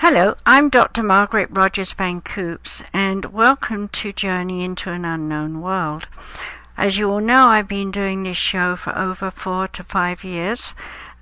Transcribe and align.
Hello, 0.00 0.34
I'm 0.44 0.68
Dr. 0.68 1.02
Margaret 1.02 1.48
Rogers 1.50 1.92
Van 1.92 2.20
Coops, 2.20 2.82
and 2.92 3.32
welcome 3.32 3.88
to 3.88 4.12
Journey 4.12 4.62
into 4.62 4.90
an 4.90 5.06
Unknown 5.06 5.62
World. 5.62 6.06
As 6.76 6.98
you 6.98 7.10
all 7.10 7.22
know, 7.22 7.48
I've 7.48 7.66
been 7.66 7.92
doing 7.92 8.22
this 8.22 8.36
show 8.36 8.76
for 8.76 8.94
over 8.94 9.30
four 9.30 9.66
to 9.68 9.82
five 9.82 10.22
years 10.22 10.74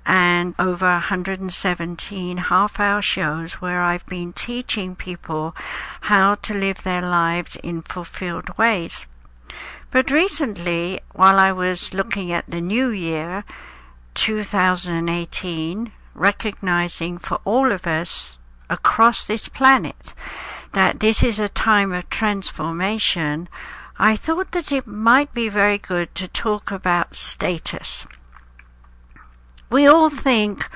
and 0.05 0.55
over 0.59 0.87
117 0.87 2.37
half 2.37 2.77
hour 2.77 3.01
shows 3.01 3.53
where 3.53 3.79
I've 3.79 4.05
been 4.07 4.33
teaching 4.33 4.93
people 4.93 5.55
how 6.01 6.35
to 6.35 6.53
live 6.53 6.83
their 6.83 7.01
lives 7.01 7.55
in 7.63 7.81
fulfilled 7.81 8.57
ways. 8.57 9.05
But 9.89 10.11
recently, 10.11 10.99
while 11.13 11.39
I 11.39 11.53
was 11.53 11.93
looking 11.93 12.29
at 12.33 12.43
the 12.45 12.59
new 12.59 12.89
year, 12.89 13.45
2018, 14.15 15.93
recognizing 16.13 17.17
for 17.17 17.39
all 17.45 17.71
of 17.71 17.87
us 17.87 18.35
across 18.69 19.25
this 19.25 19.47
planet 19.47 20.13
that 20.73 20.99
this 20.99 21.23
is 21.23 21.39
a 21.39 21.49
time 21.49 21.93
of 21.93 22.09
transformation, 22.09 23.47
I 23.97 24.15
thought 24.15 24.51
that 24.51 24.71
it 24.71 24.85
might 24.85 25.33
be 25.33 25.47
very 25.47 25.77
good 25.77 26.13
to 26.15 26.27
talk 26.27 26.69
about 26.69 27.15
status. 27.15 28.05
We 29.69 29.87
all 29.87 30.09
think 30.09 30.69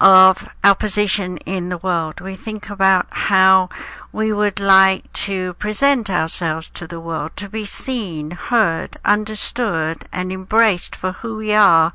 of 0.00 0.48
our 0.64 0.74
position 0.74 1.38
in 1.38 1.68
the 1.68 1.78
world. 1.78 2.20
We 2.20 2.34
think 2.34 2.70
about 2.70 3.06
how 3.10 3.68
we 4.12 4.32
would 4.32 4.58
like 4.58 5.12
to 5.12 5.54
present 5.54 6.08
ourselves 6.08 6.70
to 6.74 6.86
the 6.86 7.00
world, 7.00 7.32
to 7.36 7.48
be 7.48 7.66
seen, 7.66 8.30
heard, 8.30 8.96
understood, 9.04 10.08
and 10.12 10.32
embraced 10.32 10.96
for 10.96 11.12
who 11.12 11.36
we 11.36 11.52
are 11.52 11.92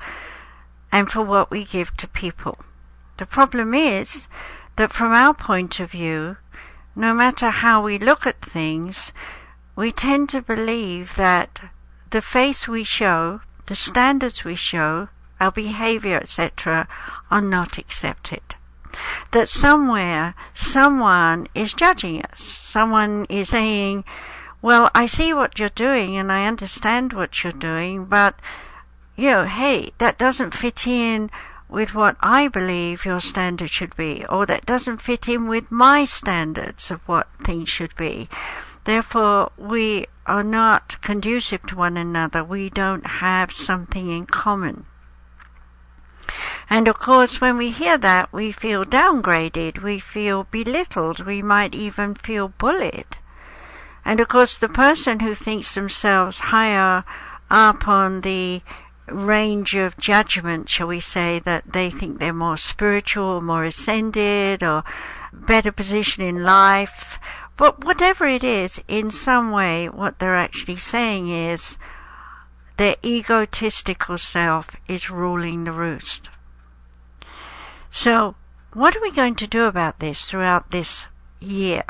and 0.91 1.09
for 1.09 1.21
what 1.23 1.49
we 1.49 1.63
give 1.63 1.95
to 1.97 2.07
people. 2.07 2.59
The 3.17 3.25
problem 3.25 3.73
is 3.73 4.27
that 4.81 4.91
from 4.91 5.11
our 5.11 5.31
point 5.31 5.79
of 5.79 5.91
view, 5.91 6.37
no 6.95 7.13
matter 7.13 7.51
how 7.51 7.83
we 7.83 7.99
look 7.99 8.25
at 8.25 8.41
things, 8.41 9.11
we 9.75 9.91
tend 9.91 10.27
to 10.27 10.41
believe 10.41 11.15
that 11.17 11.61
the 12.09 12.19
face 12.19 12.67
we 12.67 12.83
show, 12.83 13.41
the 13.67 13.75
standards 13.75 14.43
we 14.43 14.55
show, 14.55 15.07
our 15.39 15.51
behavior, 15.51 16.17
etc., 16.17 16.87
are 17.29 17.41
not 17.41 17.77
accepted. 17.77 18.41
That 19.29 19.49
somewhere 19.49 20.33
someone 20.55 21.45
is 21.53 21.75
judging 21.75 22.23
us. 22.23 22.39
Someone 22.41 23.25
is 23.29 23.49
saying, 23.49 24.03
Well, 24.63 24.89
I 24.95 25.05
see 25.05 25.31
what 25.31 25.59
you're 25.59 25.69
doing 25.69 26.17
and 26.17 26.31
I 26.31 26.47
understand 26.47 27.13
what 27.13 27.43
you're 27.43 27.53
doing, 27.53 28.05
but, 28.05 28.33
you 29.15 29.29
know, 29.29 29.45
hey, 29.45 29.91
that 29.99 30.17
doesn't 30.17 30.55
fit 30.55 30.87
in 30.87 31.29
with 31.71 31.95
what 31.95 32.17
I 32.21 32.49
believe 32.49 33.05
your 33.05 33.21
standard 33.21 33.69
should 33.69 33.95
be, 33.95 34.25
or 34.29 34.45
that 34.45 34.65
doesn't 34.65 35.01
fit 35.01 35.29
in 35.29 35.47
with 35.47 35.71
my 35.71 36.03
standards 36.05 36.91
of 36.91 36.99
what 37.07 37.27
things 37.43 37.69
should 37.69 37.95
be. 37.95 38.27
Therefore, 38.83 39.51
we 39.57 40.05
are 40.27 40.43
not 40.43 41.01
conducive 41.01 41.65
to 41.67 41.75
one 41.75 41.95
another. 41.95 42.43
We 42.43 42.69
don't 42.69 43.07
have 43.07 43.53
something 43.53 44.09
in 44.09 44.25
common. 44.25 44.85
And 46.69 46.87
of 46.87 46.99
course, 46.99 47.39
when 47.39 47.57
we 47.57 47.71
hear 47.71 47.97
that, 47.97 48.31
we 48.33 48.51
feel 48.51 48.85
downgraded, 48.85 49.81
we 49.81 49.99
feel 49.99 50.47
belittled, 50.51 51.25
we 51.25 51.41
might 51.41 51.73
even 51.73 52.15
feel 52.15 52.49
bullied. 52.49 53.17
And 54.03 54.19
of 54.19 54.27
course, 54.27 54.57
the 54.57 54.69
person 54.69 55.19
who 55.19 55.35
thinks 55.35 55.73
themselves 55.75 56.39
higher 56.39 57.03
up 57.49 57.87
on 57.87 58.21
the 58.21 58.61
range 59.11 59.75
of 59.75 59.97
judgment, 59.97 60.69
shall 60.69 60.87
we 60.87 60.99
say, 60.99 61.39
that 61.39 61.73
they 61.73 61.89
think 61.89 62.19
they're 62.19 62.33
more 62.33 62.57
spiritual, 62.57 63.41
more 63.41 63.63
ascended, 63.63 64.63
or 64.63 64.83
better 65.33 65.71
position 65.71 66.23
in 66.23 66.43
life. 66.43 67.19
But 67.57 67.83
whatever 67.83 68.25
it 68.25 68.43
is, 68.43 68.81
in 68.87 69.11
some 69.11 69.51
way, 69.51 69.87
what 69.87 70.19
they're 70.19 70.35
actually 70.35 70.77
saying 70.77 71.29
is 71.29 71.77
their 72.77 72.95
egotistical 73.03 74.17
self 74.17 74.75
is 74.87 75.11
ruling 75.11 75.63
the 75.63 75.71
roost. 75.71 76.29
So, 77.91 78.35
what 78.73 78.95
are 78.95 79.01
we 79.01 79.11
going 79.11 79.35
to 79.35 79.47
do 79.47 79.65
about 79.65 79.99
this 79.99 80.25
throughout 80.25 80.71
this 80.71 81.07
year? 81.39 81.83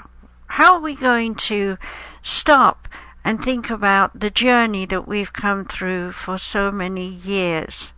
How 0.47 0.73
are 0.75 0.81
we 0.81 0.96
going 0.96 1.35
to 1.35 1.78
stop 2.22 2.88
and 3.24 3.44
think 3.44 3.70
about 3.70 4.20
the 4.20 4.30
journey 4.30 4.86
that 4.86 5.08
we've 5.08 5.34
come 5.34 5.66
through 5.66 6.12
for 6.12 6.38
so 6.38 6.72
many 6.72 7.08
years. 7.08 7.94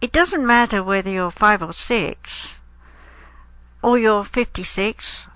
It 0.00 0.12
doesn't 0.12 0.46
matter 0.46 0.82
whether 0.82 1.10
you're 1.10 1.30
five 1.30 1.62
or 1.62 1.72
six, 1.72 2.58
or 3.82 3.98
you're 3.98 4.24
56, 4.24 5.26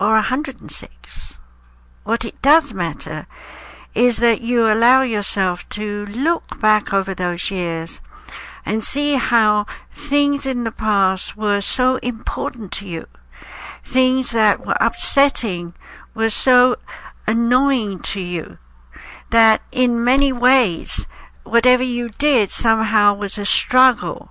or 0.00 0.12
106. 0.12 1.38
What 2.04 2.24
it 2.24 2.40
does 2.42 2.72
matter 2.72 3.26
is 3.94 4.18
that 4.18 4.40
you 4.40 4.70
allow 4.70 5.02
yourself 5.02 5.68
to 5.70 6.06
look 6.06 6.60
back 6.60 6.92
over 6.92 7.14
those 7.14 7.50
years 7.50 8.00
and 8.64 8.82
see 8.82 9.14
how 9.14 9.66
things 9.90 10.44
in 10.44 10.64
the 10.64 10.72
past 10.72 11.36
were 11.36 11.60
so 11.60 11.96
important 11.96 12.72
to 12.72 12.86
you. 12.86 13.06
Things 13.84 14.32
that 14.32 14.66
were 14.66 14.76
upsetting 14.80 15.74
were 16.14 16.30
so 16.30 16.76
annoying 17.26 18.00
to 18.00 18.20
you. 18.20 18.58
That 19.30 19.62
in 19.72 20.04
many 20.04 20.32
ways, 20.32 21.06
whatever 21.44 21.82
you 21.82 22.08
did 22.10 22.50
somehow 22.50 23.14
was 23.14 23.38
a 23.38 23.44
struggle, 23.44 24.30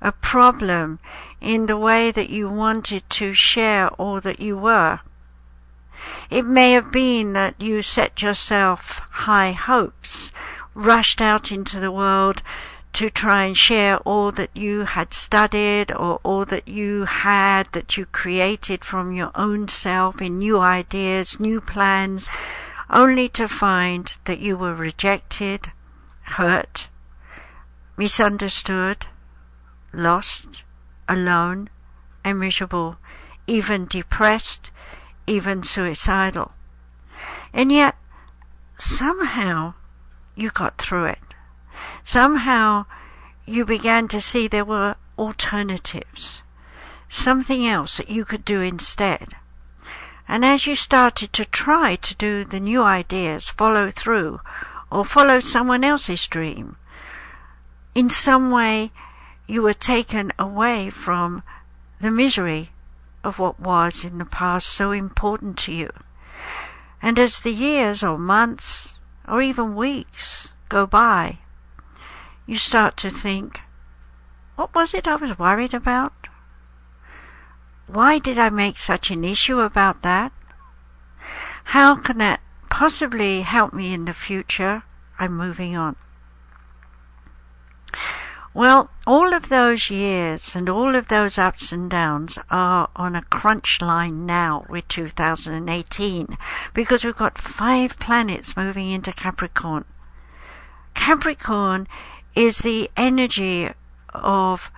a 0.00 0.12
problem 0.12 0.98
in 1.40 1.66
the 1.66 1.78
way 1.78 2.10
that 2.10 2.30
you 2.30 2.48
wanted 2.48 3.08
to 3.10 3.34
share 3.34 3.88
all 3.90 4.20
that 4.20 4.40
you 4.40 4.56
were. 4.56 5.00
It 6.30 6.44
may 6.44 6.72
have 6.72 6.92
been 6.92 7.32
that 7.32 7.60
you 7.60 7.82
set 7.82 8.22
yourself 8.22 9.00
high 9.10 9.52
hopes, 9.52 10.30
rushed 10.74 11.20
out 11.20 11.50
into 11.50 11.80
the 11.80 11.90
world 11.90 12.42
to 12.92 13.10
try 13.10 13.44
and 13.44 13.56
share 13.56 13.98
all 13.98 14.32
that 14.32 14.50
you 14.56 14.84
had 14.84 15.12
studied 15.12 15.92
or 15.92 16.20
all 16.22 16.44
that 16.44 16.66
you 16.66 17.04
had 17.04 17.70
that 17.72 17.96
you 17.96 18.06
created 18.06 18.84
from 18.84 19.12
your 19.12 19.30
own 19.34 19.68
self 19.68 20.20
in 20.20 20.38
new 20.38 20.58
ideas, 20.58 21.38
new 21.38 21.60
plans, 21.60 22.28
only 22.90 23.28
to 23.28 23.46
find 23.46 24.12
that 24.24 24.38
you 24.38 24.56
were 24.56 24.74
rejected, 24.74 25.70
hurt, 26.22 26.88
misunderstood, 27.96 29.06
lost, 29.92 30.62
alone, 31.08 31.68
and 32.24 32.40
miserable, 32.40 32.96
even 33.46 33.86
depressed, 33.86 34.70
even 35.26 35.62
suicidal. 35.62 36.52
And 37.52 37.70
yet, 37.70 37.96
somehow, 38.78 39.74
you 40.34 40.50
got 40.50 40.78
through 40.78 41.06
it 41.06 41.27
somehow 42.04 42.86
you 43.46 43.64
began 43.64 44.08
to 44.08 44.20
see 44.20 44.46
there 44.46 44.64
were 44.64 44.96
alternatives, 45.18 46.42
something 47.08 47.66
else 47.66 47.96
that 47.96 48.10
you 48.10 48.24
could 48.24 48.44
do 48.44 48.60
instead. 48.60 49.34
And 50.28 50.44
as 50.44 50.66
you 50.66 50.76
started 50.76 51.32
to 51.32 51.44
try 51.46 51.96
to 51.96 52.14
do 52.14 52.44
the 52.44 52.60
new 52.60 52.82
ideas, 52.82 53.48
follow 53.48 53.90
through, 53.90 54.40
or 54.90 55.04
follow 55.04 55.40
someone 55.40 55.84
else's 55.84 56.26
dream, 56.28 56.76
in 57.94 58.10
some 58.10 58.50
way 58.50 58.92
you 59.46 59.62
were 59.62 59.74
taken 59.74 60.32
away 60.38 60.90
from 60.90 61.42
the 62.00 62.10
misery 62.10 62.70
of 63.24 63.38
what 63.38 63.58
was 63.58 64.04
in 64.04 64.18
the 64.18 64.24
past 64.24 64.68
so 64.68 64.92
important 64.92 65.58
to 65.58 65.72
you. 65.72 65.90
And 67.00 67.18
as 67.18 67.40
the 67.40 67.52
years 67.52 68.02
or 68.02 68.18
months 68.18 68.98
or 69.26 69.40
even 69.40 69.74
weeks 69.74 70.52
go 70.68 70.86
by, 70.86 71.38
you 72.48 72.56
start 72.56 72.96
to 72.96 73.10
think, 73.10 73.60
what 74.56 74.74
was 74.74 74.94
it 74.94 75.06
I 75.06 75.16
was 75.16 75.38
worried 75.38 75.74
about? 75.74 76.28
Why 77.86 78.18
did 78.18 78.38
I 78.38 78.48
make 78.48 78.78
such 78.78 79.10
an 79.10 79.22
issue 79.22 79.60
about 79.60 80.00
that? 80.02 80.32
How 81.64 81.94
can 81.94 82.16
that 82.18 82.40
possibly 82.70 83.42
help 83.42 83.74
me 83.74 83.92
in 83.92 84.06
the 84.06 84.14
future? 84.14 84.82
I'm 85.18 85.36
moving 85.36 85.76
on. 85.76 85.96
Well, 88.54 88.88
all 89.06 89.34
of 89.34 89.50
those 89.50 89.90
years 89.90 90.56
and 90.56 90.70
all 90.70 90.96
of 90.96 91.08
those 91.08 91.36
ups 91.36 91.70
and 91.70 91.90
downs 91.90 92.38
are 92.50 92.88
on 92.96 93.14
a 93.14 93.22
crunch 93.22 93.82
line 93.82 94.24
now 94.24 94.64
with 94.70 94.88
2018 94.88 96.38
because 96.72 97.04
we've 97.04 97.14
got 97.14 97.36
five 97.36 97.98
planets 97.98 98.56
moving 98.56 98.90
into 98.90 99.12
Capricorn. 99.12 99.84
Capricorn 100.94 101.86
is 102.38 102.58
the 102.58 102.88
energy 102.96 103.68
of 104.14 104.70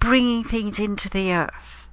bringing 0.00 0.42
things 0.42 0.78
into 0.78 1.10
the 1.10 1.30
earth, 1.30 1.86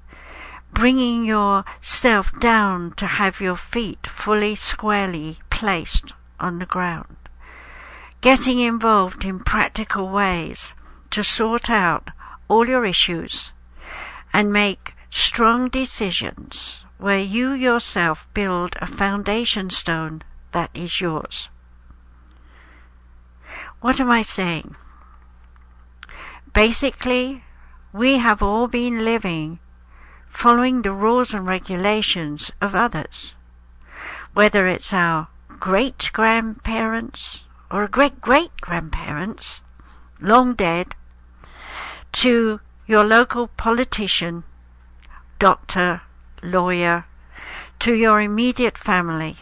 bringing 0.72 1.26
yourself 1.26 2.32
down 2.40 2.94
to 2.94 3.06
have 3.06 3.42
your 3.42 3.58
feet 3.58 4.08
fully 4.08 4.56
squarely 4.56 5.38
placed 5.50 6.14
on 6.40 6.60
the 6.60 6.66
ground, 6.66 7.18
getting 8.22 8.60
involved 8.60 9.26
in 9.26 9.42
practical 9.42 10.08
ways 10.08 10.74
to 11.12 11.22
sort 11.22 11.70
out 11.70 12.12
all 12.48 12.70
your 12.70 12.86
issues 12.86 13.52
and 14.32 14.54
make 14.54 14.96
strong 15.10 15.68
decisions 15.68 16.86
where 16.98 17.20
you 17.20 17.52
yourself 17.52 18.26
build 18.34 18.74
a 18.80 18.88
foundation 18.88 19.70
stone 19.70 20.22
that 20.54 20.70
is 20.74 21.02
yours. 21.02 21.50
What 23.82 24.00
am 24.00 24.10
I 24.10 24.22
saying? 24.22 24.78
Basically, 26.54 27.44
we 27.94 28.18
have 28.18 28.42
all 28.42 28.68
been 28.68 29.06
living 29.06 29.60
following 30.28 30.82
the 30.82 30.92
rules 30.92 31.34
and 31.34 31.46
regulations 31.46 32.52
of 32.62 32.76
others, 32.76 33.36
whether 34.34 34.68
it's 34.68 34.94
our 34.94 35.28
great 35.48 36.10
grandparents 36.14 37.44
or 37.70 37.88
great 37.88 38.22
great 38.22 38.56
grandparents, 38.62 39.62
long 40.20 40.54
dead, 40.54 40.96
to 42.12 42.62
your 42.88 43.04
local 43.04 43.48
politician, 43.48 44.44
doctor, 45.38 46.02
lawyer, 46.42 47.06
to 47.80 47.94
your 47.94 48.22
immediate 48.22 48.78
family. 48.78 49.36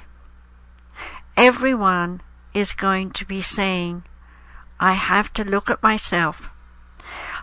Everyone 1.38 2.21
is 2.53 2.74
going 2.74 3.12
to 3.12 3.25
be 3.25 3.42
saying, 3.42 4.03
I 4.80 4.94
have 4.94 5.31
to 5.33 5.44
look 5.44 5.69
at 5.69 5.81
myself. 5.81 6.50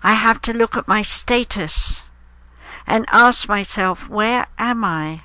I 0.07 0.13
have 0.13 0.43
to 0.43 0.53
look 0.53 0.77
at 0.77 0.87
my 0.87 1.01
status 1.01 2.03
and 2.87 3.07
ask 3.11 3.49
myself, 3.49 4.07
where 4.07 4.47
am 4.59 4.85
I 4.85 5.23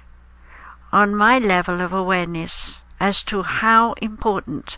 on 0.93 1.13
my 1.13 1.37
level 1.37 1.81
of 1.81 1.91
awareness 1.91 2.79
as 2.97 3.21
to 3.23 3.41
how 3.41 3.91
important 4.01 4.77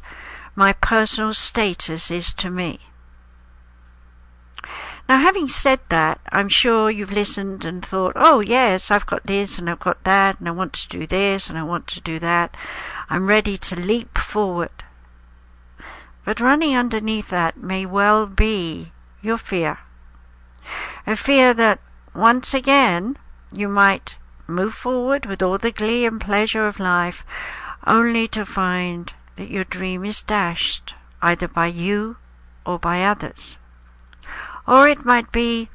my 0.55 0.73
personal 0.73 1.35
status 1.35 2.09
is 2.09 2.33
to 2.33 2.49
me? 2.49 2.79
Now, 5.07 5.19
having 5.19 5.47
said 5.47 5.81
that, 5.89 6.19
I'm 6.31 6.49
sure 6.49 6.89
you've 6.89 7.11
listened 7.11 7.63
and 7.63 7.85
thought, 7.85 8.13
oh, 8.15 8.39
yes, 8.39 8.89
I've 8.89 9.05
got 9.05 9.27
this 9.27 9.59
and 9.59 9.69
I've 9.69 9.79
got 9.79 10.03
that, 10.05 10.39
and 10.39 10.47
I 10.47 10.51
want 10.51 10.73
to 10.73 10.89
do 10.89 11.05
this 11.05 11.47
and 11.47 11.59
I 11.59 11.63
want 11.63 11.85
to 11.87 12.01
do 12.01 12.17
that. 12.17 12.57
I'm 13.07 13.27
ready 13.27 13.55
to 13.55 13.75
leap 13.75 14.17
forward. 14.17 14.83
But 16.25 16.39
running 16.39 16.75
underneath 16.75 17.29
that 17.29 17.57
may 17.57 17.85
well 17.85 18.25
be 18.25 18.93
your 19.21 19.37
fear. 19.37 19.77
A 21.07 21.15
fear 21.15 21.53
that 21.53 21.79
once 22.13 22.53
again 22.53 23.17
you 23.51 23.67
might 23.67 24.17
move 24.47 24.73
forward 24.73 25.25
with 25.25 25.41
all 25.41 25.57
the 25.57 25.71
glee 25.71 26.05
and 26.05 26.19
pleasure 26.19 26.67
of 26.67 26.79
life, 26.79 27.23
only 27.87 28.27
to 28.29 28.45
find 28.45 29.13
that 29.37 29.49
your 29.49 29.63
dream 29.63 30.05
is 30.05 30.21
dashed 30.21 30.95
either 31.21 31.47
by 31.47 31.67
you 31.67 32.17
or 32.65 32.77
by 32.77 33.03
others. 33.03 33.57
Or 34.67 34.87
it 34.87 35.05
might 35.05 35.31
be 35.31 35.69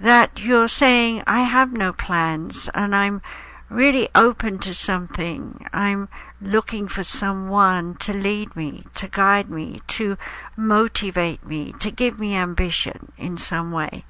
that 0.00 0.40
you're 0.40 0.68
saying, 0.68 1.22
I 1.26 1.42
have 1.42 1.72
no 1.72 1.92
plans 1.92 2.68
and 2.74 2.94
I'm 2.94 3.22
really 3.68 4.08
open 4.14 4.58
to 4.60 4.74
something. 4.74 5.66
I'm 5.72 6.08
looking 6.40 6.88
for 6.88 7.02
someone 7.02 7.96
to 7.96 8.12
lead 8.12 8.54
me, 8.54 8.84
to 8.94 9.08
guide 9.08 9.50
me, 9.50 9.80
to 9.88 10.16
motivate 10.56 11.44
me, 11.44 11.72
to 11.80 11.90
give 11.90 12.18
me 12.18 12.34
ambition 12.34 13.12
in 13.18 13.38
some 13.38 13.72
way. 13.72 14.04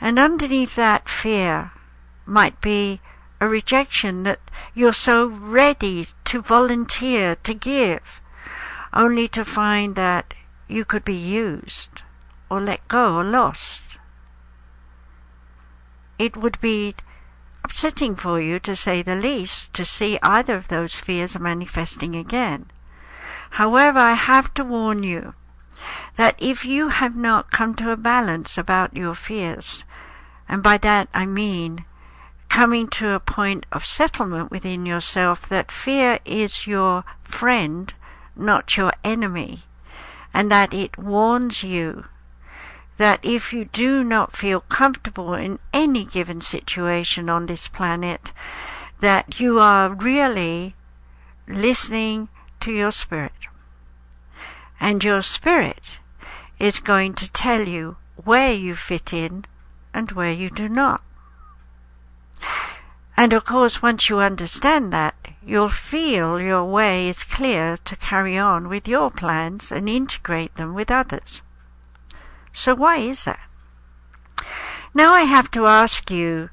And 0.00 0.18
underneath 0.18 0.76
that 0.76 1.08
fear 1.08 1.72
might 2.26 2.60
be 2.60 3.00
a 3.40 3.48
rejection 3.48 4.22
that 4.22 4.40
you're 4.74 4.92
so 4.92 5.26
ready 5.26 6.06
to 6.24 6.42
volunteer, 6.42 7.34
to 7.36 7.54
give, 7.54 8.20
only 8.92 9.26
to 9.28 9.44
find 9.44 9.96
that 9.96 10.34
you 10.68 10.84
could 10.84 11.04
be 11.04 11.14
used 11.14 12.02
or 12.48 12.60
let 12.60 12.86
go 12.88 13.16
or 13.16 13.24
lost. 13.24 13.82
It 16.18 16.36
would 16.36 16.60
be 16.60 16.94
upsetting 17.64 18.14
for 18.14 18.40
you, 18.40 18.58
to 18.60 18.76
say 18.76 19.00
the 19.00 19.16
least, 19.16 19.72
to 19.72 19.84
see 19.84 20.18
either 20.22 20.54
of 20.54 20.68
those 20.68 20.94
fears 20.94 21.38
manifesting 21.38 22.14
again. 22.14 22.66
However, 23.52 23.98
I 23.98 24.12
have 24.12 24.52
to 24.54 24.64
warn 24.64 25.02
you 25.02 25.34
that 26.16 26.36
if 26.38 26.64
you 26.64 26.88
have 26.88 27.16
not 27.16 27.50
come 27.50 27.74
to 27.76 27.90
a 27.90 27.96
balance 27.96 28.58
about 28.58 28.96
your 28.96 29.14
fears, 29.14 29.84
and 30.48 30.62
by 30.62 30.76
that 30.78 31.08
I 31.14 31.26
mean 31.26 31.84
coming 32.48 32.86
to 32.86 33.10
a 33.10 33.20
point 33.20 33.66
of 33.72 33.84
settlement 33.84 34.50
within 34.50 34.86
yourself 34.86 35.48
that 35.48 35.72
fear 35.72 36.20
is 36.24 36.66
your 36.66 37.04
friend, 37.22 37.92
not 38.36 38.76
your 38.76 38.92
enemy, 39.02 39.62
and 40.32 40.50
that 40.50 40.74
it 40.74 40.98
warns 40.98 41.62
you 41.64 42.04
that 42.96 43.20
if 43.22 43.52
you 43.52 43.64
do 43.64 44.04
not 44.04 44.36
feel 44.36 44.60
comfortable 44.60 45.34
in 45.34 45.58
any 45.72 46.04
given 46.04 46.40
situation 46.40 47.28
on 47.28 47.46
this 47.46 47.68
planet, 47.68 48.32
that 49.00 49.40
you 49.40 49.58
are 49.58 49.92
really 49.92 50.74
listening 51.48 52.28
to 52.60 52.72
your 52.72 52.90
spirit. 52.90 53.32
And 54.80 55.02
your 55.02 55.22
spirit 55.22 55.98
is 56.58 56.78
going 56.78 57.14
to 57.14 57.32
tell 57.32 57.68
you 57.68 57.96
where 58.16 58.52
you 58.52 58.74
fit 58.74 59.12
in 59.12 59.44
and 59.92 60.12
where 60.12 60.32
you 60.32 60.50
do 60.50 60.68
not. 60.68 61.02
And 63.16 63.32
of 63.32 63.44
course, 63.44 63.80
once 63.80 64.08
you 64.08 64.18
understand 64.18 64.92
that, 64.92 65.14
you'll 65.44 65.68
feel 65.68 66.40
your 66.40 66.64
way 66.64 67.08
is 67.08 67.22
clear 67.22 67.76
to 67.84 67.96
carry 67.96 68.36
on 68.36 68.68
with 68.68 68.88
your 68.88 69.10
plans 69.10 69.70
and 69.70 69.88
integrate 69.88 70.54
them 70.56 70.74
with 70.74 70.90
others. 70.90 71.42
So 72.54 72.74
why 72.74 72.98
is 72.98 73.24
that? 73.24 73.40
Now 74.94 75.12
I 75.12 75.22
have 75.22 75.50
to 75.50 75.66
ask 75.66 76.08
you 76.08 76.50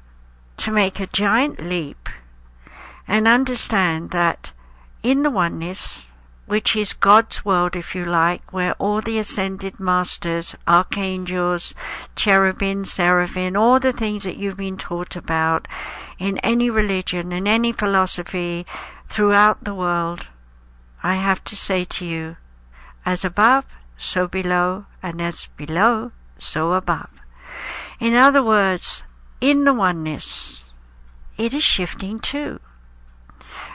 to 0.58 0.72
make 0.72 0.98
a 0.98 1.06
giant 1.06 1.62
leap 1.62 2.08
and 3.06 3.28
understand 3.28 4.10
that 4.10 4.52
in 5.04 5.22
the 5.22 5.30
oneness, 5.30 6.10
which 6.46 6.74
is 6.74 6.92
God's 6.92 7.44
world, 7.44 7.76
if 7.76 7.94
you 7.94 8.04
like, 8.04 8.52
where 8.52 8.74
all 8.74 9.00
the 9.00 9.16
ascended 9.16 9.78
masters, 9.78 10.56
archangels, 10.66 11.72
cherubim, 12.16 12.84
seraphim, 12.84 13.56
all 13.56 13.78
the 13.78 13.92
things 13.92 14.24
that 14.24 14.36
you've 14.36 14.56
been 14.56 14.76
taught 14.76 15.14
about 15.14 15.68
in 16.18 16.38
any 16.38 16.68
religion, 16.68 17.30
in 17.30 17.46
any 17.46 17.70
philosophy 17.70 18.66
throughout 19.08 19.62
the 19.62 19.74
world, 19.74 20.26
I 21.02 21.14
have 21.14 21.44
to 21.44 21.56
say 21.56 21.84
to 21.84 22.04
you, 22.04 22.36
as 23.06 23.24
above, 23.24 23.66
so 24.02 24.26
below, 24.26 24.86
and 25.02 25.22
as 25.22 25.46
below, 25.56 26.12
so 26.36 26.72
above. 26.72 27.10
In 28.00 28.14
other 28.14 28.42
words, 28.42 29.04
in 29.40 29.64
the 29.64 29.72
oneness, 29.72 30.64
it 31.36 31.54
is 31.54 31.62
shifting 31.62 32.18
too. 32.18 32.58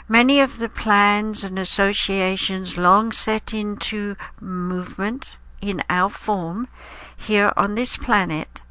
Many 0.09 0.39
of 0.39 0.59
the 0.59 0.69
plans 0.69 1.43
and 1.43 1.57
associations 1.57 2.77
long 2.77 3.11
set 3.11 3.53
into 3.53 4.15
movement 4.39 5.37
in 5.61 5.83
our 5.89 6.09
form 6.09 6.67
here 7.15 7.51
on 7.57 7.75
this 7.75 7.97
planet 7.97 8.61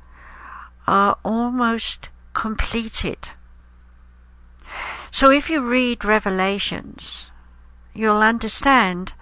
are 0.86 1.18
almost 1.24 2.10
completed. 2.32 3.30
So 5.10 5.30
if 5.30 5.48
you 5.48 5.66
read 5.66 6.04
Revelations, 6.04 7.30
you'll 7.94 8.22
understand 8.22 9.14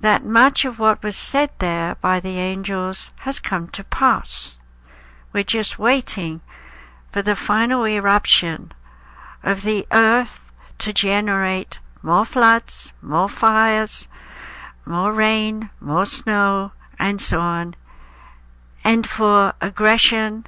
that 0.00 0.24
much 0.24 0.64
of 0.64 0.78
what 0.78 1.02
was 1.02 1.16
said 1.16 1.50
there 1.58 1.96
by 1.96 2.20
the 2.20 2.38
angels 2.38 3.10
has 3.20 3.38
come 3.38 3.68
to 3.68 3.84
pass. 3.84 4.54
We're 5.32 5.44
just 5.44 5.78
waiting 5.78 6.40
for 7.10 7.22
the 7.22 7.34
final 7.34 7.86
eruption 7.86 8.72
of 9.42 9.62
the 9.62 9.86
earth 9.92 10.50
to 10.78 10.92
generate 10.92 11.78
more 12.02 12.24
floods, 12.24 12.92
more 13.02 13.28
fires, 13.28 14.08
more 14.84 15.12
rain, 15.12 15.70
more 15.80 16.06
snow, 16.06 16.72
and 16.98 17.20
so 17.20 17.40
on, 17.40 17.74
and 18.84 19.06
for 19.06 19.52
aggression 19.60 20.46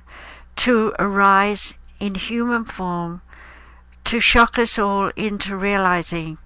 to 0.57 0.95
arise 0.99 1.75
in 1.99 2.15
human 2.15 2.65
form 2.65 3.21
to 4.05 4.21
shock 4.21 4.59
us 4.59 4.79
all 4.79 5.09
into 5.17 5.57
realizing 5.57 6.39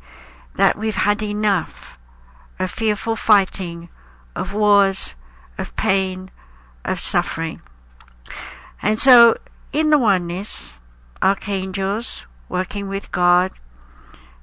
that 0.57 0.77
we've 0.77 0.97
had 0.97 1.23
enough 1.23 1.94
of 2.59 2.71
fearful 2.71 3.17
fighting, 3.17 3.89
of 4.35 4.55
wars, 4.55 5.15
of 5.59 5.75
pain, 5.77 6.31
of 6.85 7.01
suffering. 7.01 7.63
And 8.83 9.01
so, 9.01 9.39
in 9.73 9.91
the 9.91 9.99
oneness, 9.99 10.75
archangels 11.23 12.27
working 12.49 12.89
with 12.89 13.11
God, 13.11 13.53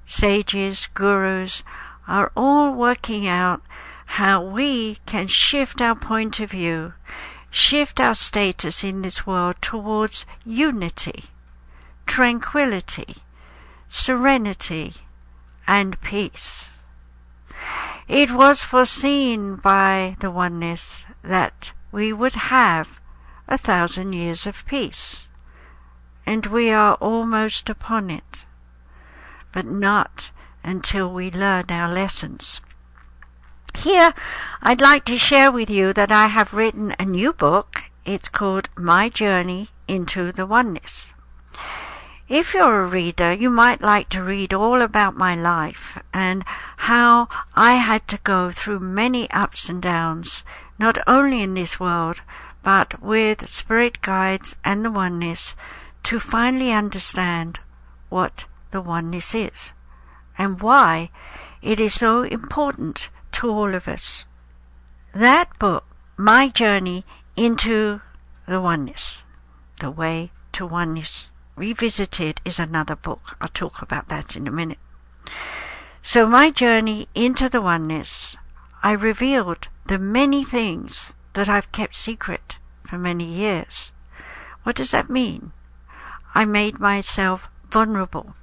sages, 0.06 0.88
gurus, 0.94 1.64
are 2.08 2.32
all 2.36 2.74
working 2.74 3.28
out 3.28 3.62
how 4.06 4.44
we 4.44 4.96
can 5.06 5.28
shift 5.28 5.80
our 5.80 5.96
point 5.96 6.40
of 6.40 6.52
view, 6.52 6.94
shift 7.50 8.00
our 8.00 8.16
status 8.16 8.84
in 8.84 9.02
this 9.02 9.26
world 9.26 9.56
towards 9.62 10.26
unity, 10.46 11.26
tranquility, 12.06 13.16
serenity, 13.88 14.96
and 15.68 16.02
peace. 16.02 16.70
It 18.08 18.32
was 18.32 18.64
foreseen 18.64 19.56
by 19.58 20.16
the 20.20 20.32
oneness 20.32 21.06
that 21.24 21.74
we 21.92 22.12
would 22.12 22.36
have 22.36 23.00
a 23.48 23.58
thousand 23.58 24.14
years 24.14 24.48
of 24.48 24.66
peace, 24.66 25.28
and 26.26 26.46
we 26.48 26.72
are 26.72 26.96
almost 26.96 27.70
upon 27.70 28.10
it, 28.10 28.46
but 29.52 29.66
not 29.66 30.32
until 30.64 31.12
we 31.12 31.30
learn 31.32 31.66
our 31.70 31.92
lessons. 31.92 32.62
Here, 33.76 34.14
I'd 34.62 34.82
like 34.82 35.06
to 35.06 35.18
share 35.18 35.52
with 35.52 35.70
you 35.70 35.94
that 35.94 36.12
I 36.12 36.28
have 36.28 36.54
written 36.54 36.94
a 37.00 37.06
new 37.06 37.34
book. 37.34 37.84
It's 38.06 38.30
called 38.30 38.70
My 38.78 39.10
Journey 39.10 39.70
into 39.88 40.32
the 40.32 40.46
Oneness. 40.46 41.11
If 42.32 42.54
you're 42.54 42.84
a 42.84 42.88
reader, 42.88 43.34
you 43.34 43.50
might 43.50 43.82
like 43.82 44.08
to 44.12 44.24
read 44.24 44.54
all 44.54 44.82
about 44.82 45.18
my 45.18 45.36
life 45.36 46.02
and 46.14 46.46
how 46.78 47.28
I 47.56 47.74
had 47.74 48.08
to 48.08 48.20
go 48.24 48.52
through 48.52 48.80
many 48.80 49.30
ups 49.32 49.68
and 49.68 49.82
downs, 49.82 50.46
not 50.80 50.98
only 51.06 51.42
in 51.42 51.56
this 51.56 51.78
world, 51.78 52.22
but 52.64 53.04
with 53.04 53.50
spirit 53.50 54.02
guides 54.02 54.56
and 54.64 54.86
the 54.86 54.92
oneness 54.92 55.58
to 56.04 56.22
finally 56.22 56.72
understand 56.72 57.60
what 58.08 58.46
the 58.70 58.80
oneness 58.80 59.36
is 59.36 59.74
and 60.38 60.62
why 60.62 61.10
it 61.62 61.82
is 61.82 61.96
so 61.96 62.24
important 62.24 63.10
to 63.34 63.50
all 63.50 63.76
of 63.76 63.90
us. 63.90 64.24
That 65.14 65.60
book, 65.60 65.84
My 66.16 66.48
Journey 66.48 67.04
into 67.36 68.00
the 68.48 68.62
Oneness, 68.62 69.24
The 69.82 69.92
Way 69.92 70.32
to 70.54 70.66
Oneness 70.66 71.28
Revisited, 71.56 72.42
is 72.46 72.60
another 72.60 72.96
book. 72.96 73.38
I'll 73.42 73.48
talk 73.50 73.82
about 73.82 74.08
that 74.10 74.36
in 74.36 74.48
a 74.48 74.52
minute. 74.52 74.80
So, 76.02 76.28
my 76.28 76.50
journey 76.50 77.08
into 77.14 77.50
the 77.50 77.62
oneness, 77.62 78.36
I 78.82 78.94
revealed 78.94 79.68
the 79.86 80.00
many 80.00 80.44
things 80.44 81.14
that 81.34 81.48
I've 81.48 81.72
kept 81.72 81.96
secret 81.96 82.58
for 82.88 82.98
many 82.98 83.26
years. 83.26 83.92
What 84.64 84.76
does 84.76 84.92
that 84.92 85.10
mean? 85.10 85.52
I 86.34 86.46
made 86.46 86.80
myself 86.80 87.50
vulnerable. 87.70 88.36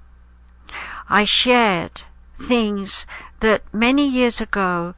I 1.09 1.25
shared 1.25 2.03
things 2.39 3.07
that 3.41 3.63
many 3.73 4.07
years 4.09 4.41
ago 4.41 4.95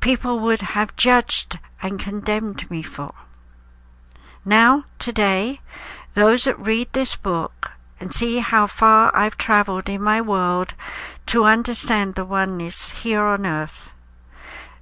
people 0.00 0.38
would 0.38 0.60
have 0.60 0.96
judged 0.96 1.58
and 1.82 1.98
condemned 1.98 2.70
me 2.70 2.82
for. 2.82 3.14
Now, 4.44 4.84
today, 4.98 5.60
those 6.14 6.44
that 6.44 6.58
read 6.58 6.88
this 6.92 7.16
book 7.16 7.72
and 8.00 8.14
see 8.14 8.38
how 8.38 8.66
far 8.66 9.14
I've 9.14 9.36
traveled 9.36 9.88
in 9.88 10.02
my 10.02 10.20
world 10.20 10.74
to 11.26 11.44
understand 11.44 12.14
the 12.14 12.24
oneness 12.24 12.90
here 12.90 13.22
on 13.22 13.46
earth, 13.46 13.90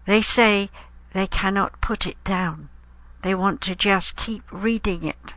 they 0.07 0.23
say 0.23 0.71
they 1.12 1.27
cannot 1.27 1.81
put 1.81 2.07
it 2.07 2.23
down. 2.25 2.69
They 3.23 3.35
want 3.35 3.61
to 3.62 3.75
just 3.75 4.17
keep 4.17 4.43
reading 4.51 5.05
it 5.05 5.35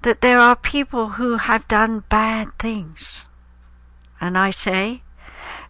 that 0.02 0.20
there 0.20 0.38
are 0.38 0.56
people 0.56 1.10
who 1.10 1.36
have 1.36 1.68
done 1.68 2.04
bad 2.08 2.48
things. 2.58 3.26
And 4.20 4.36
I 4.36 4.50
say, 4.50 5.02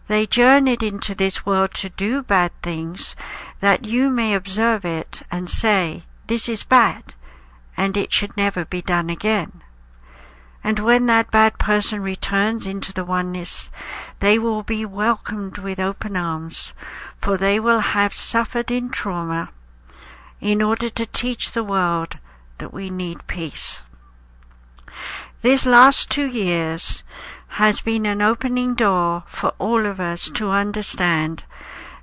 they 0.07 0.25
journeyed 0.25 0.83
into 0.83 1.15
this 1.15 1.45
world 1.45 1.73
to 1.75 1.89
do 1.89 2.21
bad 2.23 2.51
things 2.61 3.15
that 3.59 3.85
you 3.85 4.09
may 4.09 4.33
observe 4.33 4.83
it 4.85 5.21
and 5.31 5.49
say, 5.49 6.03
this 6.27 6.49
is 6.49 6.63
bad, 6.63 7.13
and 7.77 7.95
it 7.95 8.11
should 8.11 8.35
never 8.35 8.65
be 8.65 8.81
done 8.81 9.09
again. 9.09 9.61
And 10.63 10.79
when 10.79 11.07
that 11.07 11.31
bad 11.31 11.57
person 11.57 12.01
returns 12.01 12.67
into 12.67 12.93
the 12.93 13.03
oneness, 13.03 13.69
they 14.19 14.37
will 14.37 14.63
be 14.63 14.85
welcomed 14.85 15.57
with 15.57 15.79
open 15.79 16.15
arms, 16.15 16.73
for 17.17 17.37
they 17.37 17.59
will 17.59 17.79
have 17.79 18.13
suffered 18.13 18.69
in 18.69 18.89
trauma 18.89 19.49
in 20.39 20.61
order 20.61 20.89
to 20.89 21.05
teach 21.05 21.51
the 21.51 21.63
world 21.63 22.17
that 22.59 22.73
we 22.73 22.89
need 22.89 23.25
peace. 23.27 23.83
This 25.41 25.65
last 25.65 26.09
two 26.09 26.27
years 26.27 27.03
has 27.55 27.81
been 27.81 28.05
an 28.05 28.21
opening 28.21 28.75
door 28.75 29.23
for 29.27 29.53
all 29.57 29.85
of 29.85 29.99
us 29.99 30.29
to 30.29 30.51
understand 30.51 31.43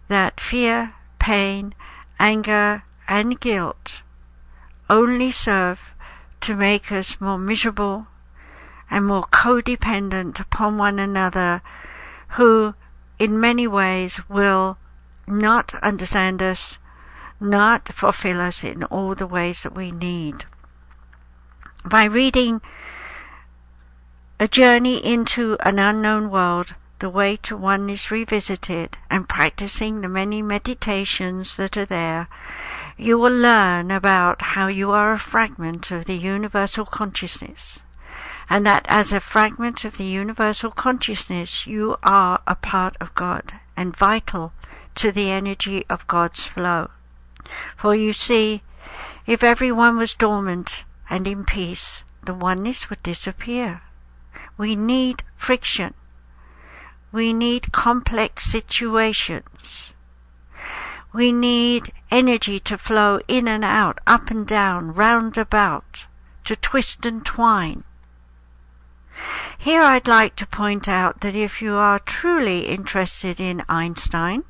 that 0.09 0.41
fear, 0.41 0.95
pain, 1.19 1.75
anger, 2.19 2.83
and 3.07 3.41
guilt 3.41 4.03
only 4.91 5.31
serve 5.31 5.95
to 6.41 6.57
make 6.57 6.91
us 6.91 7.21
more 7.21 7.39
miserable 7.39 8.07
and 8.91 9.07
more 9.07 9.25
codependent 9.25 10.41
upon 10.41 10.79
one 10.79 10.99
another, 10.99 11.63
who 12.31 12.75
in 13.19 13.41
many 13.41 13.67
ways 13.67 14.21
will 14.29 14.79
not 15.27 15.75
understand 15.83 16.43
us, 16.43 16.79
not 17.41 17.89
fulfill 17.89 18.41
us 18.41 18.65
in 18.65 18.85
all 18.85 19.15
the 19.15 19.27
ways 19.27 19.63
that 19.63 19.75
we 19.75 19.91
need. 19.91 20.47
By 21.89 22.05
reading 22.05 22.61
A 24.39 24.47
Journey 24.47 24.99
into 25.03 25.57
an 25.61 25.79
Unknown 25.79 26.29
World, 26.29 26.75
the 26.99 27.09
way 27.09 27.37
to 27.45 27.57
oneness 27.57 28.11
revisited, 28.11 28.99
and 29.09 29.27
practicing 29.27 30.03
the 30.03 30.09
many 30.09 30.43
meditations 30.43 31.57
that 31.57 31.79
are 31.79 31.87
there, 31.87 32.29
you 32.99 33.19
will 33.19 33.33
learn 33.33 33.91
about 33.91 34.43
how 34.43 34.67
you 34.67 34.91
are 34.91 35.13
a 35.13 35.19
fragment 35.19 35.91
of 35.91 36.05
the 36.05 36.19
universal 36.19 36.85
consciousness 36.85 37.79
and 38.51 38.67
that 38.67 38.85
as 38.91 39.11
a 39.11 39.21
fragment 39.21 39.87
of 39.87 39.97
the 39.97 40.05
universal 40.05 40.71
consciousness, 40.71 41.67
you 41.67 41.97
are 42.03 42.43
a 42.47 42.55
part 42.55 42.97
of 43.01 43.15
God 43.15 43.55
and 43.79 43.97
vital 43.97 44.53
to 44.97 45.11
the 45.11 45.31
energy 45.31 45.87
of 45.89 46.07
God's 46.07 46.45
flow. 46.47 46.91
For 47.77 47.95
you 47.95 48.13
see, 48.13 48.63
if 49.27 49.43
everyone 49.43 49.97
was 49.97 50.13
dormant 50.13 50.85
and 51.11 51.27
in 51.27 51.45
peace, 51.45 52.05
the 52.25 52.35
oneness 52.35 52.91
would 52.91 53.03
disappear. 53.03 53.83
We 54.57 54.77
need 54.77 55.23
friction. 55.37 55.95
We 57.11 57.33
need 57.33 57.73
complex 57.73 58.45
situations. 58.45 59.93
We 61.13 61.33
need 61.33 61.93
energy 62.11 62.61
to 62.61 62.77
flow 62.77 63.21
in 63.29 63.49
and 63.49 63.65
out, 63.65 63.99
up 64.07 64.31
and 64.31 64.47
down, 64.47 64.93
round 64.93 65.39
about, 65.39 66.07
to 66.45 66.55
twist 66.55 67.07
and 67.07 67.25
twine. 67.25 67.85
Here 69.57 69.81
I'd 69.81 70.07
like 70.07 70.37
to 70.37 70.47
point 70.47 70.87
out 70.87 71.21
that 71.23 71.35
if 71.35 71.61
you 71.61 71.75
are 71.75 71.99
truly 71.99 72.67
interested 72.67 73.41
in 73.41 73.65
Einstein, 73.69 74.45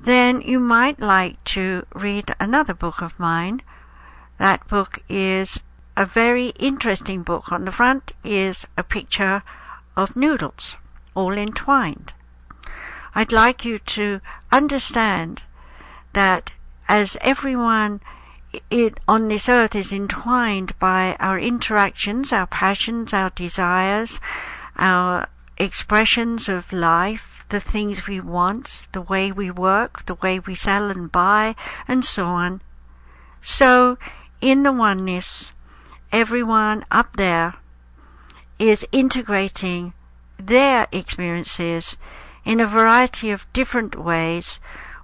then 0.00 0.40
you 0.40 0.58
might 0.58 0.98
like 0.98 1.42
to 1.44 1.84
read 1.94 2.34
another 2.40 2.74
book 2.74 3.00
of 3.02 3.18
mine. 3.20 3.62
That 4.38 4.66
book 4.66 4.98
is 5.08 5.62
a 5.96 6.04
very 6.06 6.48
interesting 6.58 7.22
book. 7.22 7.50
On 7.50 7.64
the 7.64 7.72
front 7.72 8.12
is 8.22 8.66
a 8.76 8.82
picture 8.82 9.42
of 9.96 10.16
noodles, 10.16 10.76
all 11.14 11.32
entwined. 11.32 12.12
I'd 13.14 13.32
like 13.32 13.64
you 13.64 13.78
to 13.78 14.20
understand 14.52 15.42
that 16.12 16.52
as 16.88 17.16
everyone 17.20 18.00
it, 18.70 18.98
on 19.08 19.28
this 19.28 19.48
earth 19.48 19.74
is 19.74 19.92
entwined 19.92 20.78
by 20.78 21.16
our 21.18 21.38
interactions, 21.38 22.32
our 22.32 22.46
passions, 22.46 23.12
our 23.12 23.30
desires, 23.30 24.20
our 24.76 25.28
expressions 25.58 26.48
of 26.48 26.72
life, 26.72 27.44
the 27.48 27.60
things 27.60 28.06
we 28.06 28.20
want, 28.20 28.86
the 28.92 29.00
way 29.00 29.32
we 29.32 29.50
work, 29.50 30.04
the 30.06 30.14
way 30.16 30.38
we 30.38 30.54
sell 30.54 30.90
and 30.90 31.10
buy, 31.12 31.54
and 31.86 32.04
so 32.04 32.24
on. 32.24 32.60
So, 33.40 33.98
in 34.40 34.62
the 34.62 34.72
oneness, 34.72 35.52
everyone 36.12 36.84
up 36.90 37.16
there 37.16 37.54
is 38.58 38.86
integrating 38.92 39.92
their 40.38 40.86
experiences 40.92 41.96
in 42.44 42.60
a 42.60 42.66
variety 42.66 43.30
of 43.30 43.50
different 43.52 43.96
ways 43.96 44.58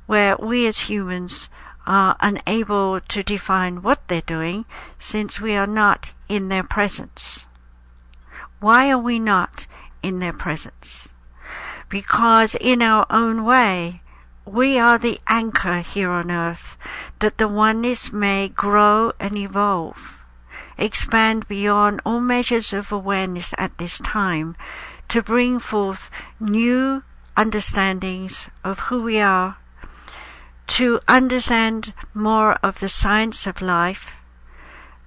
where 0.06 0.36
we 0.36 0.66
as 0.66 0.80
humans 0.80 1.48
are 1.86 2.16
unable 2.20 3.00
to 3.00 3.22
define 3.22 3.82
what 3.82 4.06
they're 4.08 4.20
doing 4.22 4.64
since 4.98 5.40
we 5.40 5.54
are 5.54 5.66
not 5.66 6.10
in 6.28 6.48
their 6.48 6.62
presence. 6.62 7.46
Why 8.60 8.90
are 8.90 8.98
we 8.98 9.18
not 9.18 9.66
in 10.02 10.20
their 10.20 10.32
presence? 10.32 11.08
Because 11.88 12.54
in 12.60 12.80
our 12.80 13.06
own 13.10 13.44
way, 13.44 14.02
we 14.44 14.78
are 14.78 14.98
the 14.98 15.20
anchor 15.26 15.80
here 15.80 16.10
on 16.10 16.30
earth 16.30 16.76
that 17.18 17.38
the 17.38 17.48
oneness 17.48 18.12
may 18.12 18.48
grow 18.48 19.12
and 19.18 19.36
evolve, 19.36 20.21
expand 20.82 21.46
beyond 21.48 22.00
all 22.04 22.20
measures 22.20 22.72
of 22.72 22.90
awareness 22.90 23.54
at 23.56 23.78
this 23.78 23.98
time 23.98 24.56
to 25.08 25.22
bring 25.22 25.58
forth 25.58 26.10
new 26.40 27.02
understandings 27.36 28.48
of 28.64 28.78
who 28.80 29.02
we 29.02 29.18
are 29.20 29.56
to 30.66 31.00
understand 31.06 31.92
more 32.14 32.54
of 32.62 32.80
the 32.80 32.88
science 32.88 33.46
of 33.46 33.60
life, 33.60 34.16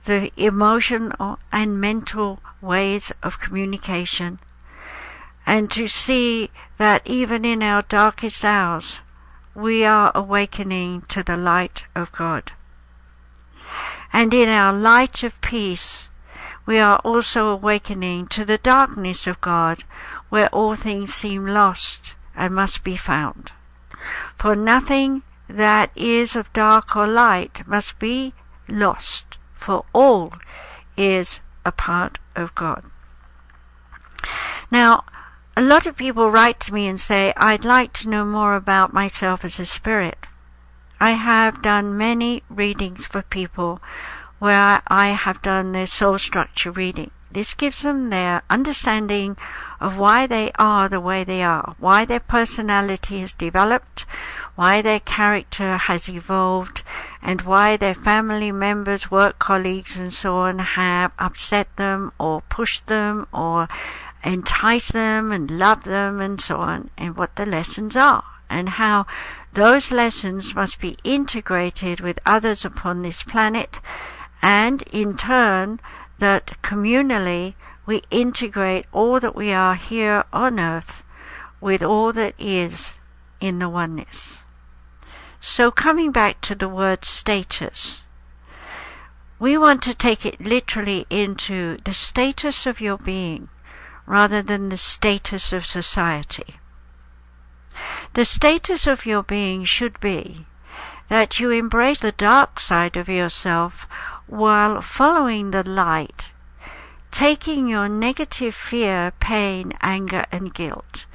the 0.05 0.31
emotional 0.37 1.39
and 1.51 1.81
mental 1.81 2.39
ways 2.61 3.11
of 3.23 3.39
communication, 3.39 4.37
and 5.45 5.71
to 5.71 5.87
see 5.87 6.51
that 6.77 7.01
even 7.05 7.45
in 7.45 7.63
our 7.63 7.81
darkest 7.83 8.45
hours, 8.45 8.99
we 9.55 9.83
are 9.83 10.11
awakening 10.13 11.01
to 11.03 11.23
the 11.23 11.37
light 11.37 11.85
of 11.95 12.11
God. 12.11 12.51
And 14.13 14.33
in 14.33 14.49
our 14.49 14.73
light 14.73 15.23
of 15.23 15.39
peace, 15.41 16.07
we 16.65 16.79
are 16.79 16.97
also 16.99 17.47
awakening 17.49 18.27
to 18.27 18.45
the 18.45 18.57
darkness 18.57 19.27
of 19.27 19.41
God, 19.41 19.83
where 20.29 20.49
all 20.49 20.75
things 20.75 21.13
seem 21.13 21.45
lost 21.45 22.15
and 22.35 22.55
must 22.55 22.83
be 22.83 22.97
found. 22.97 23.51
For 24.35 24.55
nothing 24.55 25.23
that 25.47 25.91
is 25.95 26.35
of 26.35 26.51
dark 26.53 26.95
or 26.95 27.07
light 27.07 27.67
must 27.67 27.99
be 27.99 28.33
lost, 28.67 29.37
for 29.53 29.85
all 29.93 30.33
is 30.97 31.39
a 31.63 31.71
part 31.71 32.19
of 32.35 32.55
God. 32.55 32.83
Now, 34.71 35.05
a 35.55 35.61
lot 35.61 35.85
of 35.85 35.95
people 35.95 36.31
write 36.31 36.59
to 36.61 36.73
me 36.73 36.87
and 36.87 36.99
say, 36.99 37.33
I'd 37.37 37.63
like 37.63 37.93
to 37.93 38.09
know 38.09 38.25
more 38.25 38.55
about 38.55 38.93
myself 38.93 39.45
as 39.45 39.59
a 39.59 39.65
spirit. 39.65 40.27
I 40.99 41.11
have 41.11 41.61
done 41.61 41.97
many 41.97 42.43
readings 42.49 43.05
for 43.05 43.21
people 43.21 43.81
where 44.39 44.81
I 44.87 45.09
have 45.09 45.41
done 45.41 45.71
their 45.71 45.87
soul 45.87 46.17
structure 46.17 46.71
reading. 46.71 47.11
This 47.31 47.53
gives 47.53 47.81
them 47.81 48.09
their 48.11 48.43
understanding 48.49 49.35
of 49.81 49.97
why 49.97 50.25
they 50.25 50.51
are 50.55 50.87
the 50.87 51.01
way 51.01 51.25
they 51.25 51.43
are, 51.43 51.75
why 51.79 52.05
their 52.05 52.21
personality 52.21 53.19
has 53.19 53.33
developed, 53.33 54.05
why 54.55 54.81
their 54.81 55.01
character 55.01 55.75
has 55.75 56.07
evolved, 56.07 56.81
and 57.21 57.41
why 57.41 57.75
their 57.75 57.93
family 57.93 58.53
members, 58.53 59.11
work 59.11 59.37
colleagues, 59.37 59.97
and 59.97 60.13
so 60.13 60.37
on 60.37 60.59
have 60.59 61.11
upset 61.19 61.75
them 61.75 62.13
or 62.17 62.41
pushed 62.43 62.87
them 62.87 63.27
or 63.33 63.67
enticed 64.23 64.93
them 64.93 65.31
and 65.33 65.51
loved 65.51 65.85
them 65.85 66.21
and 66.21 66.39
so 66.39 66.57
on, 66.57 66.89
and 66.97 67.17
what 67.17 67.35
the 67.35 67.45
lessons 67.45 67.97
are, 67.97 68.23
and 68.49 68.69
how 68.69 69.05
those 69.53 69.91
lessons 69.91 70.55
must 70.55 70.79
be 70.79 70.97
integrated 71.03 71.99
with 71.99 72.19
others 72.25 72.65
upon 72.65 73.01
this 73.01 73.23
planet, 73.23 73.79
and 74.41 74.81
in 74.91 75.17
turn, 75.17 75.79
that 76.19 76.61
communally 76.61 77.55
we 77.85 78.01
integrate 78.09 78.85
all 78.91 79.19
that 79.19 79.35
we 79.35 79.51
are 79.51 79.75
here 79.75 80.23
on 80.33 80.59
earth 80.59 81.03
with 81.61 81.81
all 81.81 82.13
that 82.13 82.33
is 82.37 82.99
in 83.39 83.59
the 83.59 83.69
oneness. 83.69 84.43
So 85.39 85.71
coming 85.71 86.11
back 86.11 86.41
to 86.41 86.55
the 86.55 86.69
word 86.69 87.05
status, 87.05 88.03
we 89.37 89.57
want 89.57 89.83
to 89.83 89.93
take 89.93 90.25
it 90.25 90.41
literally 90.41 91.05
into 91.09 91.77
the 91.83 91.93
status 91.93 92.65
of 92.65 92.81
your 92.81 92.97
being 92.97 93.49
rather 94.05 94.41
than 94.41 94.69
the 94.69 94.77
status 94.77 95.53
of 95.53 95.65
society. 95.65 96.55
The 98.13 98.25
status 98.25 98.87
of 98.87 99.05
your 99.05 99.23
being 99.23 99.65
should 99.65 99.99
be 99.99 100.45
that 101.09 101.39
you 101.39 101.51
embrace 101.51 101.99
the 101.99 102.11
dark 102.11 102.59
side 102.59 102.97
of 102.97 103.09
yourself 103.09 103.87
while 104.27 104.81
following 104.81 105.51
the 105.51 105.67
light, 105.67 106.33
taking 107.11 107.67
your 107.67 107.87
negative 107.87 108.55
fear, 108.55 109.11
pain, 109.19 109.73
anger, 109.81 110.25
and 110.31 110.53
guilt, 110.53 111.05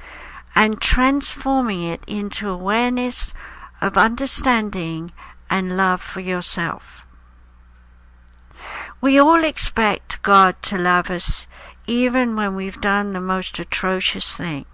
and 0.55 0.79
transforming 0.79 1.83
it 1.83 2.01
into 2.07 2.49
awareness 2.49 3.33
of 3.81 3.97
understanding 3.97 5.11
and 5.49 5.75
love 5.75 6.01
for 6.01 6.21
yourself. 6.21 7.05
We 9.01 9.17
all 9.19 9.43
expect 9.43 10.21
God 10.21 10.61
to 10.63 10.77
love 10.77 11.09
us 11.09 11.47
even 11.87 12.35
when 12.35 12.55
we've 12.55 12.79
done 12.79 13.13
the 13.13 13.19
most 13.19 13.59
atrocious 13.59 14.35
thing. 14.35 14.65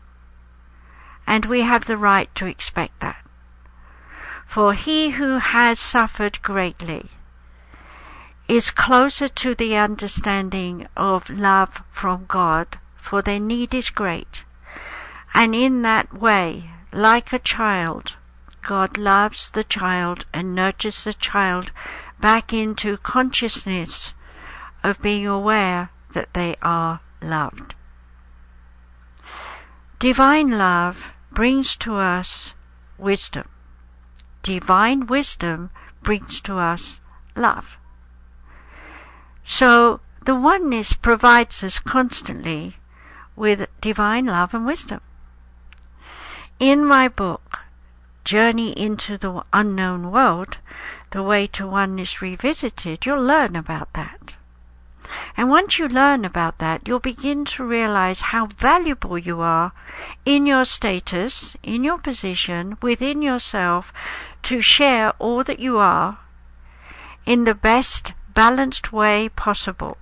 And 1.27 1.45
we 1.45 1.61
have 1.61 1.85
the 1.85 1.97
right 1.97 2.33
to 2.35 2.47
expect 2.47 3.01
that. 3.01 3.23
For 4.45 4.73
he 4.73 5.11
who 5.11 5.37
has 5.37 5.77
suffered 5.77 6.41
greatly 6.41 7.11
is 8.47 8.71
closer 8.71 9.27
to 9.27 9.53
the 9.53 9.75
understanding 9.75 10.87
of 10.95 11.29
love 11.29 11.83
from 11.91 12.25
God, 12.27 12.79
for 12.95 13.21
their 13.21 13.41
need 13.41 13.75
is 13.75 13.89
great. 13.89 14.45
And 15.33 15.53
in 15.53 15.81
that 15.81 16.13
way, 16.13 16.71
like 16.93 17.33
a 17.33 17.39
child, 17.39 18.15
God 18.61 18.97
loves 18.97 19.49
the 19.49 19.65
child 19.65 20.25
and 20.33 20.55
nurtures 20.55 21.03
the 21.03 21.13
child 21.13 21.71
back 22.19 22.53
into 22.53 22.97
consciousness 22.97 24.13
of 24.83 25.01
being 25.01 25.27
aware 25.27 25.89
that 26.13 26.33
they 26.33 26.55
are 26.61 27.01
loved. 27.21 27.75
Divine 29.99 30.57
love 30.57 31.13
brings 31.31 31.75
to 31.77 31.95
us 31.95 32.53
wisdom. 32.97 33.47
Divine 34.43 35.07
wisdom 35.07 35.69
brings 36.01 36.39
to 36.41 36.57
us 36.57 36.99
love. 37.35 37.77
So 39.43 39.99
the 40.25 40.35
oneness 40.35 40.93
provides 40.93 41.63
us 41.63 41.79
constantly 41.79 42.77
with 43.35 43.69
divine 43.79 44.25
love 44.25 44.53
and 44.53 44.65
wisdom. 44.65 45.01
In 46.59 46.85
my 46.85 47.07
book, 47.07 47.59
journey 48.25 48.71
into 48.71 49.17
the 49.17 49.43
unknown 49.53 50.11
world, 50.11 50.57
the 51.11 51.23
way 51.23 51.47
to 51.47 51.67
oneness 51.67 52.21
revisited, 52.21 53.05
you'll 53.05 53.23
learn 53.23 53.55
about 53.55 53.93
that. 53.93 54.16
And 55.38 55.50
once 55.50 55.78
you 55.78 55.88
learn 55.88 56.26
about 56.26 56.58
that, 56.58 56.88
you'll 56.88 57.00
begin 57.00 57.45
to 57.45 57.63
realize 57.63 58.34
how 58.34 58.47
valuable 58.47 59.17
you 59.17 59.39
are 59.39 59.71
in 60.26 60.47
your 60.47 60.65
status, 60.65 61.56
in 61.62 61.84
your 61.84 62.00
position, 62.00 62.78
within 62.82 63.21
yourself, 63.21 63.93
to 64.43 64.60
share 64.62 65.12
all 65.19 65.43
that 65.43 65.60
you 65.60 65.78
are 65.78 66.17
in 67.26 67.43
the 67.43 67.56
best 67.56 68.13
balanced 68.34 68.91
way 68.91 69.30
possible, 69.30 69.97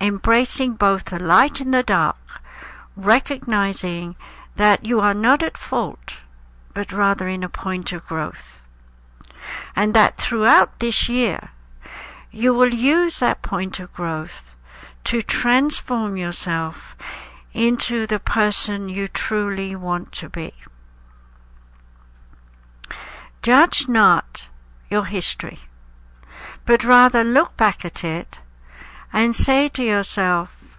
embracing 0.00 0.74
both 0.74 1.06
the 1.06 1.18
light 1.18 1.60
and 1.60 1.72
the 1.72 1.84
dark, 1.84 2.42
recognizing 2.96 4.16
that 4.56 4.84
you 4.84 4.98
are 4.98 5.14
not 5.14 5.42
at 5.42 5.56
fault 5.56 6.16
but 6.74 6.92
rather 6.92 7.28
in 7.28 7.42
a 7.42 7.48
point 7.48 7.92
of 7.92 8.06
growth. 8.06 8.62
And 9.74 9.94
that 9.94 10.18
throughout 10.18 10.78
this 10.78 11.08
year, 11.08 11.50
you 12.32 12.54
will 12.54 12.72
use 12.72 13.18
that 13.18 13.42
point 13.42 13.80
of 13.80 13.92
growth 13.92 14.54
to 15.04 15.22
transform 15.22 16.16
yourself 16.16 16.96
into 17.52 18.06
the 18.06 18.20
person 18.20 18.88
you 18.88 19.08
truly 19.08 19.74
want 19.74 20.12
to 20.12 20.28
be. 20.28 20.52
Judge 23.42 23.88
not 23.88 24.48
your 24.90 25.06
history, 25.06 25.58
but 26.66 26.84
rather 26.84 27.24
look 27.24 27.56
back 27.56 27.84
at 27.84 28.04
it 28.04 28.38
and 29.12 29.34
say 29.34 29.68
to 29.68 29.82
yourself, 29.82 30.78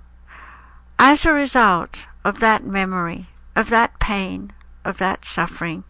as 0.98 1.26
a 1.26 1.34
result 1.34 2.06
of 2.24 2.40
that 2.40 2.64
memory, 2.64 3.28
of 3.56 3.70
that 3.70 4.00
pain, 4.00 4.54
of 4.86 5.00
that 5.00 5.26
suffering, 5.26 5.84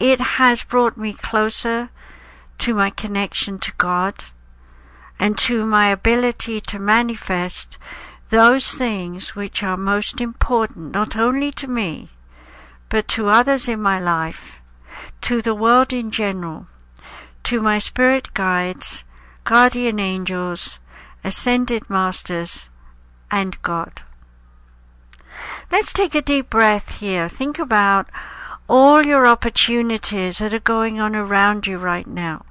it 0.00 0.20
has 0.20 0.64
brought 0.64 0.96
me 0.96 1.12
closer 1.12 1.90
to 2.58 2.74
my 2.74 2.90
connection 2.90 3.58
to 3.58 3.72
God 3.76 4.24
and 5.22 5.38
to 5.38 5.64
my 5.64 5.86
ability 5.86 6.60
to 6.60 6.80
manifest 6.80 7.78
those 8.30 8.72
things 8.72 9.36
which 9.36 9.62
are 9.62 9.76
most 9.76 10.20
important 10.20 10.90
not 10.90 11.14
only 11.14 11.52
to 11.52 11.68
me, 11.68 12.10
but 12.88 13.06
to 13.06 13.28
others 13.28 13.68
in 13.68 13.80
my 13.80 14.00
life, 14.00 14.60
to 15.20 15.40
the 15.40 15.54
world 15.54 15.92
in 15.92 16.10
general, 16.10 16.66
to 17.44 17.62
my 17.62 17.78
spirit 17.78 18.34
guides, 18.34 19.04
guardian 19.44 20.00
angels, 20.00 20.80
ascended 21.22 21.88
masters, 21.88 22.68
and 23.30 23.62
God. 23.62 24.02
Let's 25.70 25.92
take 25.92 26.16
a 26.16 26.20
deep 26.20 26.50
breath 26.50 26.98
here. 26.98 27.28
Think 27.28 27.60
about 27.60 28.08
all 28.68 29.06
your 29.06 29.28
opportunities 29.28 30.38
that 30.38 30.52
are 30.52 30.58
going 30.74 30.98
on 30.98 31.14
around 31.14 31.68
you 31.68 31.78
right 31.78 32.08
now. 32.08 32.44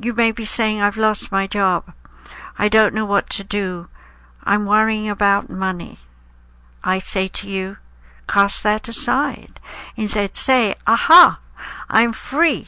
You 0.00 0.12
may 0.12 0.32
be 0.32 0.44
saying, 0.44 0.80
I've 0.80 0.96
lost 0.96 1.30
my 1.30 1.46
job. 1.46 1.92
I 2.58 2.68
don't 2.68 2.94
know 2.94 3.04
what 3.04 3.30
to 3.30 3.44
do. 3.44 3.88
I'm 4.42 4.66
worrying 4.66 5.08
about 5.08 5.48
money. 5.48 5.98
I 6.82 6.98
say 6.98 7.28
to 7.28 7.48
you, 7.48 7.78
cast 8.28 8.62
that 8.62 8.88
aside. 8.88 9.60
Instead, 9.96 10.36
say, 10.36 10.74
aha, 10.86 11.40
I'm 11.88 12.12
free. 12.12 12.66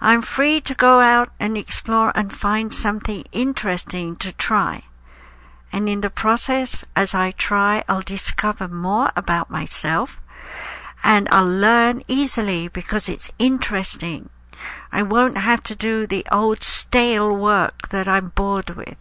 I'm 0.00 0.22
free 0.22 0.60
to 0.62 0.74
go 0.74 1.00
out 1.00 1.30
and 1.40 1.56
explore 1.56 2.12
and 2.14 2.32
find 2.32 2.72
something 2.72 3.24
interesting 3.32 4.16
to 4.16 4.32
try. 4.32 4.84
And 5.72 5.88
in 5.88 6.02
the 6.02 6.10
process, 6.10 6.84
as 6.94 7.14
I 7.14 7.30
try, 7.32 7.84
I'll 7.88 8.02
discover 8.02 8.68
more 8.68 9.10
about 9.16 9.50
myself 9.50 10.20
and 11.02 11.28
I'll 11.30 11.46
learn 11.46 12.02
easily 12.08 12.68
because 12.68 13.08
it's 13.08 13.30
interesting. 13.38 14.30
I 14.92 15.02
won't 15.02 15.38
have 15.38 15.62
to 15.64 15.74
do 15.74 16.06
the 16.06 16.26
old 16.30 16.62
stale 16.62 17.34
work 17.34 17.88
that 17.88 18.06
I'm 18.08 18.28
bored 18.28 18.70
with. 18.70 18.96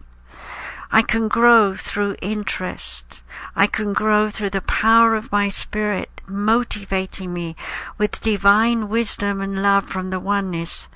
I 0.91 1.01
can 1.01 1.27
grow 1.27 1.75
through 1.75 2.17
interest. 2.21 3.21
I 3.55 3.67
can 3.67 3.93
grow 3.93 4.29
through 4.29 4.51
the 4.51 4.61
power 4.61 5.15
of 5.15 5.31
my 5.31 5.49
spirit 5.49 6.09
motivating 6.27 7.33
me 7.33 7.55
with 7.97 8.21
divine 8.21 8.89
wisdom 8.89 9.41
and 9.41 9.61
love 9.61 9.85
from 9.89 10.09
the 10.09 10.19
oneness 10.19 10.87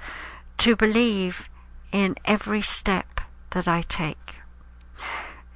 to 0.60 0.76
believe 0.76 1.50
in 1.92 2.16
every 2.26 2.62
step 2.62 3.22
that 3.52 3.68
I 3.68 3.82
take. 3.82 4.36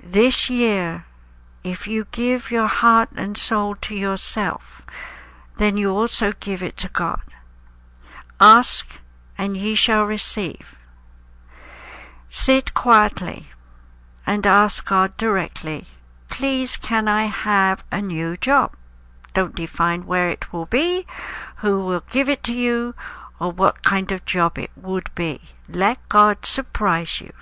This 0.03 0.49
year, 0.49 1.05
if 1.63 1.87
you 1.87 2.07
give 2.11 2.49
your 2.49 2.67
heart 2.67 3.09
and 3.15 3.37
soul 3.37 3.75
to 3.75 3.95
yourself, 3.95 4.85
then 5.57 5.77
you 5.77 5.95
also 5.95 6.33
give 6.39 6.63
it 6.63 6.77
to 6.77 6.89
God. 6.89 7.21
Ask, 8.39 8.99
and 9.41 9.57
ye 9.57 9.73
shall 9.73 10.03
receive. 10.03 10.77
Sit 12.29 12.75
quietly 12.75 13.47
and 14.23 14.45
ask 14.45 14.85
God 14.85 15.17
directly, 15.17 15.87
please 16.29 16.77
can 16.77 17.07
I 17.07 17.23
have 17.25 17.83
a 17.91 18.03
new 18.03 18.37
job? 18.37 18.77
Don't 19.33 19.55
define 19.55 20.05
where 20.05 20.29
it 20.29 20.53
will 20.53 20.67
be, 20.67 21.07
who 21.57 21.83
will 21.83 22.03
give 22.11 22.29
it 22.29 22.43
to 22.43 22.53
you, 22.53 22.93
or 23.39 23.51
what 23.51 23.81
kind 23.81 24.11
of 24.11 24.25
job 24.25 24.59
it 24.59 24.69
would 24.75 25.09
be. 25.15 25.41
Let 25.67 25.97
God 26.07 26.45
surprise 26.45 27.19
you. 27.19 27.33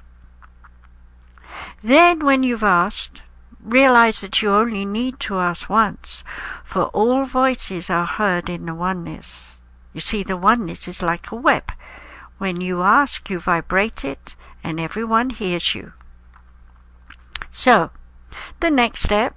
Then, 1.84 2.26
when 2.26 2.44
you've 2.44 2.64
asked, 2.64 3.24
realize 3.62 4.22
that 4.22 4.42
you 4.42 4.52
only 4.52 4.86
need 4.86 5.20
to 5.28 5.36
ask 5.36 5.70
once, 5.70 6.24
for 6.64 6.86
all 6.86 7.26
voices 7.26 7.90
are 7.90 8.06
heard 8.06 8.50
in 8.50 8.68
the 8.68 8.74
oneness. 8.74 9.59
You 9.94 10.02
see, 10.02 10.24
the 10.24 10.38
oneness 10.38 10.88
is 10.88 11.02
like 11.02 11.32
a 11.32 11.36
web. 11.36 11.72
When 12.38 12.62
you 12.62 12.82
ask, 12.84 13.30
you 13.30 13.40
vibrate 13.40 14.06
it, 14.06 14.36
and 14.64 14.80
everyone 14.80 15.32
hears 15.32 15.76
you. 15.76 15.94
So, 17.52 17.92
the 18.60 18.70
next 18.70 19.04
step 19.04 19.36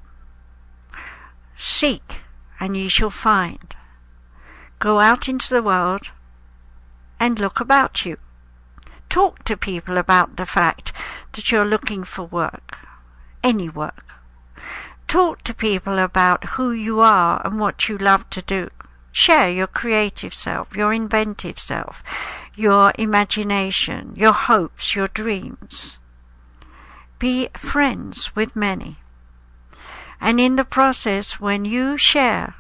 seek, 1.57 2.23
and 2.59 2.77
ye 2.77 2.89
shall 2.89 3.11
find. 3.11 3.75
Go 4.79 5.01
out 5.01 5.29
into 5.29 5.49
the 5.49 5.63
world 5.63 6.11
and 7.21 7.39
look 7.39 7.61
about 7.61 8.05
you. 8.05 8.17
Talk 9.09 9.45
to 9.45 9.57
people 9.57 9.97
about 9.97 10.37
the 10.37 10.47
fact 10.47 10.93
that 11.33 11.51
you're 11.51 11.65
looking 11.65 12.03
for 12.03 12.25
work, 12.25 12.79
any 13.45 13.69
work. 13.69 14.15
Talk 15.07 15.43
to 15.45 15.55
people 15.55 15.99
about 15.99 16.45
who 16.57 16.73
you 16.73 17.01
are 17.01 17.41
and 17.45 17.61
what 17.61 17.89
you 17.89 17.97
love 17.97 18.29
to 18.31 18.43
do. 18.43 18.71
Share 19.13 19.51
your 19.51 19.67
creative 19.67 20.33
self, 20.33 20.75
your 20.75 20.93
inventive 20.93 21.59
self, 21.59 22.03
your 22.57 22.93
imagination, 22.99 24.15
your 24.17 24.33
hopes, 24.33 24.97
your 24.97 25.09
dreams. 25.09 25.99
Be 27.19 27.49
friends 27.55 28.35
with 28.35 28.57
many. 28.57 28.97
And 30.21 30.41
in 30.41 30.57
the 30.57 30.65
process, 30.65 31.39
when 31.39 31.65
you 31.65 31.99
share, 31.99 32.55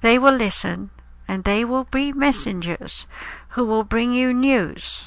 they 0.00 0.18
will 0.18 0.34
listen 0.34 0.90
and 1.28 1.44
they 1.44 1.64
will 1.64 1.84
be 1.84 2.12
messengers 2.12 3.06
who 3.50 3.64
will 3.64 3.84
bring 3.84 4.12
you 4.12 4.32
news. 4.32 5.04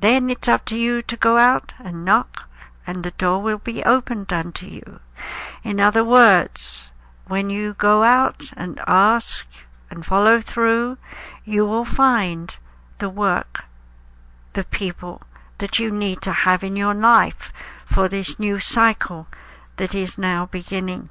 Then 0.00 0.30
it's 0.30 0.48
up 0.48 0.64
to 0.66 0.76
you 0.76 1.02
to 1.02 1.16
go 1.16 1.36
out 1.38 1.72
and 1.78 2.04
knock, 2.04 2.48
and 2.86 3.02
the 3.02 3.10
door 3.12 3.40
will 3.40 3.58
be 3.58 3.82
opened 3.84 4.32
unto 4.32 4.66
you. 4.66 5.00
In 5.62 5.80
other 5.80 6.04
words, 6.04 6.90
when 7.26 7.50
you 7.50 7.74
go 7.74 8.02
out 8.02 8.52
and 8.56 8.80
ask 8.86 9.46
and 9.90 10.04
follow 10.04 10.40
through, 10.40 10.98
you 11.44 11.64
will 11.64 11.84
find 11.84 12.56
the 12.98 13.08
work, 13.08 13.64
the 14.52 14.64
people, 14.64 15.22
that 15.58 15.78
you 15.78 15.90
need 15.90 16.20
to 16.22 16.32
have 16.32 16.62
in 16.62 16.76
your 16.76 16.94
life 16.94 17.52
for 17.86 18.08
this 18.08 18.38
new 18.38 18.58
cycle 18.58 19.26
that 19.76 19.94
is 19.94 20.18
now 20.18 20.46
beginning. 20.46 21.08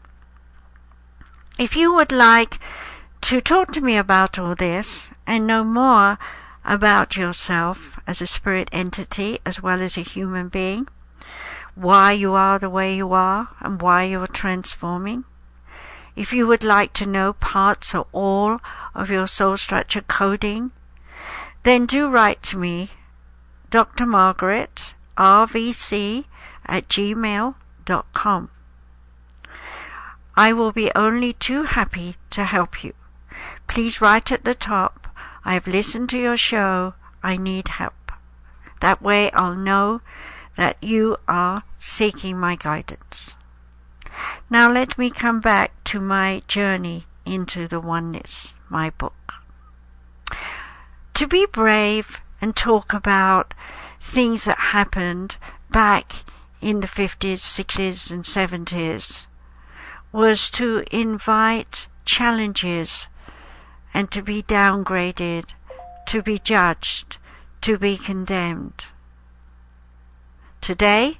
If 1.57 1.75
you 1.75 1.93
would 1.93 2.11
like 2.11 2.59
to 3.21 3.39
talk 3.39 3.71
to 3.73 3.81
me 3.81 3.97
about 3.97 4.37
all 4.37 4.55
this 4.55 5.09
and 5.25 5.47
know 5.47 5.63
more 5.63 6.17
about 6.65 7.15
yourself 7.15 7.99
as 8.07 8.21
a 8.21 8.27
spirit 8.27 8.69
entity 8.71 9.39
as 9.45 9.61
well 9.61 9.81
as 9.81 9.97
a 9.97 10.01
human 10.01 10.49
being, 10.49 10.87
why 11.75 12.11
you 12.11 12.33
are 12.33 12.59
the 12.59 12.69
way 12.69 12.95
you 12.95 13.13
are 13.13 13.49
and 13.59 13.81
why 13.81 14.03
you 14.03 14.19
are 14.21 14.27
transforming. 14.27 15.25
If 16.15 16.31
you 16.31 16.45
would 16.45 16.63
like 16.63 16.93
to 16.93 17.05
know 17.05 17.33
parts 17.33 17.95
or 17.95 18.05
all 18.11 18.59
of 18.93 19.09
your 19.09 19.27
soul 19.27 19.57
structure 19.57 20.01
coding, 20.01 20.71
then 21.63 21.85
do 21.85 22.09
write 22.09 22.43
to 22.43 22.57
me 22.57 22.91
Dr. 23.71 24.05
Margaret, 24.05 24.93
RVC 25.17 26.25
at 26.65 26.87
gmail.com. 26.87 28.49
I 30.35 30.53
will 30.53 30.71
be 30.71 30.91
only 30.95 31.33
too 31.33 31.63
happy 31.63 32.15
to 32.31 32.43
help 32.43 32.83
you. 32.83 32.93
Please 33.67 34.01
write 34.01 34.31
at 34.31 34.43
the 34.43 34.55
top, 34.55 35.07
I 35.43 35.55
have 35.55 35.67
listened 35.67 36.09
to 36.09 36.17
your 36.19 36.37
show, 36.37 36.93
I 37.23 37.37
need 37.37 37.67
help. 37.67 38.11
That 38.81 39.01
way 39.01 39.31
I'll 39.31 39.55
know 39.55 40.01
that 40.55 40.77
you 40.81 41.17
are 41.27 41.63
seeking 41.77 42.37
my 42.37 42.55
guidance. 42.55 43.35
Now 44.49 44.71
let 44.71 44.97
me 44.97 45.09
come 45.09 45.39
back 45.39 45.71
to 45.85 45.99
my 45.99 46.43
journey 46.47 47.05
into 47.25 47.67
the 47.67 47.79
oneness, 47.79 48.53
my 48.69 48.89
book. 48.91 49.33
To 51.15 51.27
be 51.27 51.45
brave 51.45 52.21
and 52.41 52.55
talk 52.55 52.93
about 52.93 53.53
things 54.01 54.45
that 54.45 54.59
happened 54.59 55.37
back 55.69 56.23
in 56.61 56.81
the 56.81 56.87
50s, 56.87 57.39
60s, 57.39 58.11
and 58.11 58.23
70s 58.23 59.25
was 60.11 60.49
to 60.51 60.83
invite 60.91 61.87
challenges 62.05 63.07
and 63.93 64.11
to 64.11 64.21
be 64.21 64.43
downgraded, 64.43 65.49
to 66.07 66.21
be 66.21 66.39
judged, 66.39 67.17
to 67.61 67.77
be 67.77 67.97
condemned. 67.97 68.85
Today, 70.61 71.19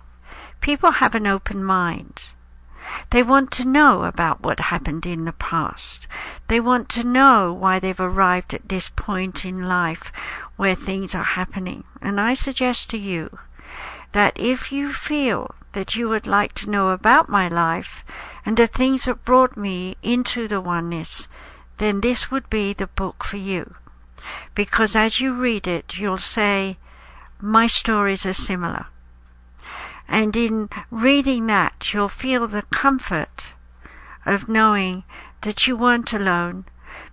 people 0.62 0.92
have 0.92 1.16
an 1.16 1.28
open 1.28 1.64
mind. 1.64 2.26
They 3.12 3.24
want 3.24 3.52
to 3.52 3.65
know 3.65 4.04
about 4.04 4.41
what 4.41 4.60
happened 4.60 5.06
in 5.06 5.26
the 5.26 5.34
past. 5.34 6.08
They 6.48 6.60
want 6.60 6.89
to 6.89 7.04
know 7.04 7.54
why 7.54 7.80
they've 7.80 8.00
arrived 8.00 8.54
at 8.54 8.69
this 8.69 8.89
point 8.89 9.46
in 9.46 9.67
life 9.67 10.12
where 10.56 10.76
things 10.76 11.15
are 11.15 11.24
happening. 11.24 11.84
And 12.02 12.19
I 12.19 12.34
suggest 12.34 12.89
to 12.89 12.98
you 12.98 13.39
that 14.12 14.34
if 14.36 14.72
you 14.72 14.91
feel 14.93 15.56
that 15.74 15.96
you 15.96 16.08
would 16.10 16.28
like 16.28 16.54
to 16.54 16.69
know 16.69 16.89
about 16.89 17.30
my 17.30 17.48
life 17.48 18.04
and 18.46 18.58
the 18.58 18.67
things 18.67 19.06
that 19.06 19.26
brought 19.26 19.58
me 19.58 19.96
into 20.04 20.48
the 20.48 20.62
oneness, 20.62 21.28
then 21.78 22.02
this 22.02 22.30
would 22.30 22.50
be 22.50 22.74
the 22.74 22.88
book 22.88 23.24
for 23.24 23.38
you. 23.38 23.76
Because 24.56 24.96
as 24.96 25.19
you 25.19 25.34
read 25.34 25.67
it, 25.67 25.98
you'll 25.98 26.17
say, 26.17 26.78
My 27.41 27.67
stories 27.67 28.26
are 28.26 28.34
similar. 28.34 28.88
And 30.08 30.36
in 30.36 30.70
reading 30.92 31.48
that, 31.48 31.94
you'll 31.94 32.10
feel 32.10 32.48
the 32.48 32.63
comfort 32.63 33.54
of 34.26 34.50
knowing 34.50 35.04
that 35.42 35.68
you 35.68 35.76
weren't 35.76 36.13
alone 36.13 36.66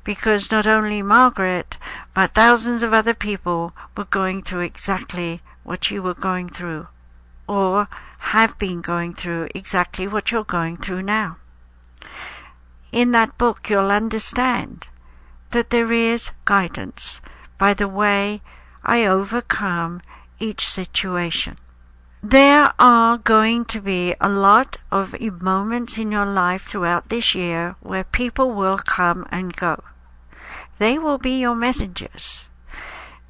because 0.04 0.50
not 0.50 0.66
only 0.66 1.02
Margaret, 1.02 1.76
but 2.14 2.34
thousands 2.34 2.82
of 2.82 2.92
other 2.92 3.14
people 3.14 3.72
were 3.96 4.04
going 4.04 4.42
through 4.42 4.60
exactly 4.60 5.40
what 5.62 5.90
you 5.90 6.02
were 6.02 6.14
going 6.14 6.48
through, 6.48 6.88
or 7.46 7.88
have 8.18 8.58
been 8.58 8.80
going 8.80 9.14
through 9.14 9.48
exactly 9.54 10.06
what 10.06 10.30
you're 10.30 10.44
going 10.44 10.76
through 10.76 11.02
now. 11.02 11.36
In 12.92 13.12
that 13.12 13.38
book, 13.38 13.68
you'll 13.68 13.90
understand 13.90 14.88
that 15.50 15.70
there 15.70 15.92
is 15.92 16.30
guidance 16.44 17.20
by 17.58 17.74
the 17.74 17.88
way 17.88 18.40
I 18.82 19.04
overcome 19.04 20.00
each 20.38 20.68
situation. 20.68 21.56
There 22.22 22.74
are 22.78 23.16
going 23.16 23.64
to 23.66 23.80
be 23.80 24.14
a 24.20 24.28
lot 24.28 24.76
of 24.92 25.18
moments 25.40 25.96
in 25.96 26.12
your 26.12 26.26
life 26.26 26.64
throughout 26.64 27.08
this 27.08 27.34
year 27.34 27.76
where 27.80 28.04
people 28.04 28.52
will 28.52 28.76
come 28.76 29.26
and 29.30 29.56
go. 29.56 29.82
They 30.78 30.98
will 30.98 31.16
be 31.16 31.40
your 31.40 31.54
messengers. 31.54 32.44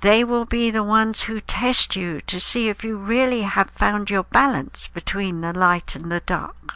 They 0.00 0.24
will 0.24 0.44
be 0.44 0.72
the 0.72 0.82
ones 0.82 1.22
who 1.22 1.40
test 1.40 1.94
you 1.94 2.20
to 2.22 2.40
see 2.40 2.68
if 2.68 2.82
you 2.82 2.96
really 2.96 3.42
have 3.42 3.70
found 3.70 4.10
your 4.10 4.24
balance 4.24 4.88
between 4.88 5.40
the 5.40 5.52
light 5.52 5.94
and 5.94 6.10
the 6.10 6.20
dark. 6.26 6.74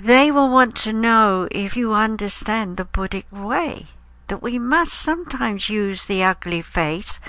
They 0.00 0.30
will 0.30 0.48
want 0.48 0.76
to 0.76 0.94
know 0.94 1.46
if 1.50 1.76
you 1.76 1.92
understand 1.92 2.78
the 2.78 2.86
Buddhic 2.86 3.30
way, 3.30 3.88
that 4.28 4.40
we 4.40 4.58
must 4.58 4.94
sometimes 4.94 5.68
use 5.68 6.06
the 6.06 6.24
ugly 6.24 6.62
face 6.62 7.20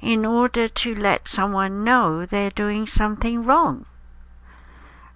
in 0.00 0.24
order 0.24 0.68
to 0.68 0.94
let 0.94 1.28
someone 1.28 1.84
know 1.84 2.24
they're 2.24 2.50
doing 2.50 2.86
something 2.86 3.44
wrong. 3.44 3.86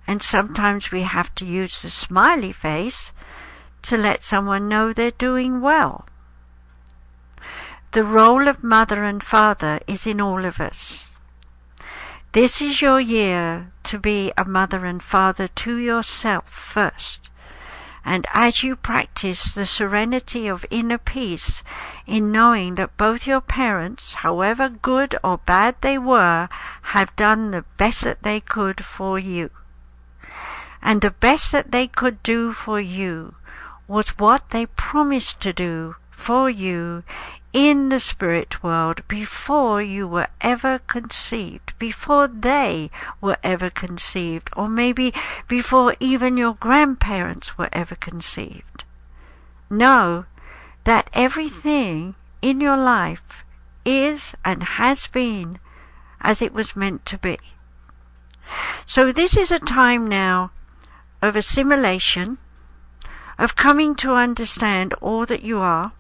And 0.07 0.23
sometimes 0.23 0.91
we 0.91 1.03
have 1.03 1.35
to 1.37 1.45
use 1.45 1.81
the 1.81 1.91
smiley 1.91 2.53
face 2.53 3.13
to 3.83 3.97
let 3.97 4.25
someone 4.25 4.69
know 4.69 4.93
they're 4.93 5.11
doing 5.13 5.61
well. 5.61 6.07
The 7.93 8.05
role 8.05 8.49
of 8.49 8.65
mother 8.65 9.05
and 9.05 9.23
father 9.23 9.81
is 9.87 10.07
in 10.07 10.21
all 10.21 10.45
of 10.45 10.61
us. 10.61 11.05
This 12.33 12.63
is 12.63 12.81
your 12.81 13.01
year 13.01 13.73
to 13.85 13.99
be 13.99 14.33
a 14.39 14.45
mother 14.45 14.87
and 14.87 15.03
father 15.03 15.49
to 15.49 15.77
yourself 15.77 16.49
first 16.49 17.29
and 18.05 18.27
as 18.35 18.63
you 18.63 18.75
practice 18.75 19.53
the 19.53 19.67
serenity 19.67 20.49
of 20.49 20.67
inner 20.71 20.99
peace 20.99 21.63
in 22.07 22.33
knowing 22.33 22.75
that 22.75 22.97
both 22.97 23.27
your 23.27 23.41
parents, 23.41 24.15
however 24.15 24.69
good 24.69 25.17
or 25.23 25.39
bad 25.39 25.77
they 25.81 25.97
were, 25.97 26.49
have 26.83 27.15
done 27.17 27.51
the 27.51 27.65
best 27.77 28.03
that 28.03 28.23
they 28.23 28.41
could 28.41 28.85
for 28.85 29.19
you. 29.19 29.51
And 30.83 31.01
the 31.01 31.13
best 31.13 31.53
that 31.53 31.71
they 31.71 31.87
could 31.87 32.23
do 32.23 32.53
for 32.53 32.81
you 32.81 33.37
was 33.87 34.19
what 34.19 34.51
they 34.51 34.67
promised 34.67 35.41
to 35.41 35.53
do 35.53 35.95
for 36.11 36.51
you 36.51 37.05
in 37.53 37.91
the 37.91 38.01
spirit 38.01 38.63
world 38.63 39.07
before 39.09 39.83
you 39.83 40.09
were 40.09 40.29
ever 40.41 40.79
conceived, 40.87 41.73
before 41.79 42.27
they 42.27 42.91
were 43.21 43.37
ever 43.43 43.69
conceived, 43.69 44.49
or 44.57 44.69
maybe 44.69 45.13
before 45.49 45.95
even 46.01 46.37
your 46.37 46.55
grandparents 46.55 47.59
were 47.59 47.69
ever 47.73 47.95
conceived. 47.95 48.85
Know 49.69 50.25
that 50.85 51.11
everything 51.13 52.15
in 52.41 52.61
your 52.61 52.77
life 52.77 53.45
is 53.85 54.35
and 54.45 54.63
has 54.63 55.07
been 55.09 55.59
as 56.21 56.41
it 56.41 56.53
was 56.53 56.77
meant 56.77 57.05
to 57.07 57.19
be. 57.19 57.39
So 58.87 59.13
this 59.13 59.37
is 59.37 59.51
a 59.51 59.59
time 59.59 60.09
now 60.09 60.53
of 61.21 61.37
assimilation, 61.37 62.39
of 63.39 63.57
coming 63.57 63.95
to 63.97 64.15
understand 64.15 64.93
all 64.95 65.27
that 65.27 65.43
you 65.43 65.59
are, 65.59 65.93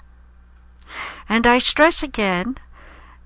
and 1.28 1.46
I 1.46 1.58
stress 1.58 2.02
again 2.02 2.56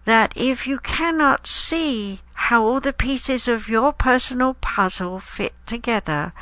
that 0.05 0.33
if 0.37 0.67
you 0.67 0.79
cannot 0.79 1.47
see 1.47 2.21
how 2.35 2.65
all 2.65 2.81
the 2.81 2.93
pieces 2.93 3.49
of 3.49 3.69
your 3.69 3.93
personal 3.93 4.55
puzzle 4.55 5.19
fit 5.19 5.55
together 5.67 6.33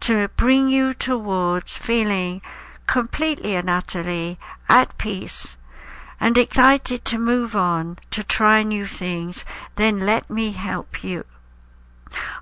to 0.00 0.28
bring 0.36 0.68
you 0.68 0.92
towards 0.92 1.76
feeling 1.76 2.42
completely 2.86 3.54
and 3.54 3.70
utterly 3.70 4.38
at 4.68 4.96
peace 4.98 5.56
and 6.20 6.38
excited 6.38 7.04
to 7.04 7.18
move 7.18 7.54
on 7.54 7.98
to 8.10 8.22
try 8.22 8.62
new 8.62 8.86
things, 8.86 9.44
then 9.76 10.00
let 10.00 10.28
me 10.30 10.52
help 10.52 11.04
you. 11.04 11.24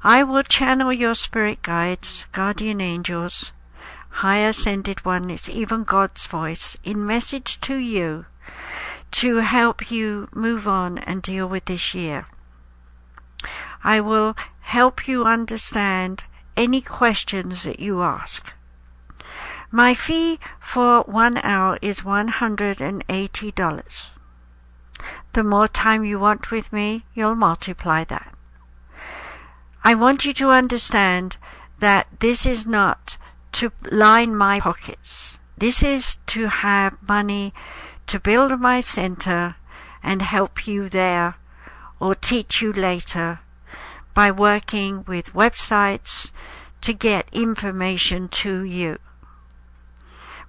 I 0.02 0.22
will 0.22 0.42
channel 0.42 0.92
your 0.92 1.14
spirit 1.14 1.62
guides, 1.62 2.24
guardian 2.32 2.80
angels, 2.80 3.52
high 4.18 4.46
ascended 4.46 5.04
oneness, 5.04 5.48
even 5.48 5.82
God's 5.82 6.26
voice, 6.26 6.76
in 6.84 7.04
message 7.04 7.60
to 7.62 7.76
you 7.76 8.26
to 9.10 9.38
help 9.38 9.90
you 9.90 10.28
move 10.32 10.68
on 10.68 10.98
and 10.98 11.20
deal 11.20 11.48
with 11.48 11.64
this 11.64 11.94
year. 11.94 12.26
I 13.82 14.00
will 14.00 14.36
help 14.60 15.08
you 15.08 15.24
understand 15.24 16.24
any 16.56 16.80
questions 16.80 17.64
that 17.64 17.80
you 17.80 18.02
ask. 18.02 18.52
My 19.70 19.94
fee 19.94 20.38
for 20.60 21.02
one 21.02 21.38
hour 21.38 21.76
is 21.82 22.02
$180. 22.02 24.10
The 25.32 25.44
more 25.44 25.68
time 25.68 26.04
you 26.04 26.20
want 26.20 26.52
with 26.52 26.72
me, 26.72 27.04
you'll 27.14 27.34
multiply 27.34 28.04
that. 28.04 28.32
I 29.82 29.96
want 29.96 30.24
you 30.24 30.32
to 30.34 30.50
understand 30.50 31.36
that 31.80 32.06
this 32.20 32.46
is 32.46 32.64
not 32.64 33.16
to 33.54 33.72
line 33.90 34.34
my 34.36 34.60
pockets. 34.60 35.38
This 35.56 35.82
is 35.82 36.18
to 36.26 36.48
have 36.48 36.96
money 37.08 37.54
to 38.08 38.18
build 38.18 38.60
my 38.60 38.80
center 38.80 39.56
and 40.02 40.22
help 40.22 40.66
you 40.66 40.88
there 40.88 41.36
or 42.00 42.14
teach 42.14 42.60
you 42.60 42.72
later 42.72 43.40
by 44.12 44.30
working 44.30 45.04
with 45.06 45.32
websites 45.32 46.32
to 46.80 46.92
get 46.92 47.28
information 47.32 48.28
to 48.28 48.64
you. 48.64 48.98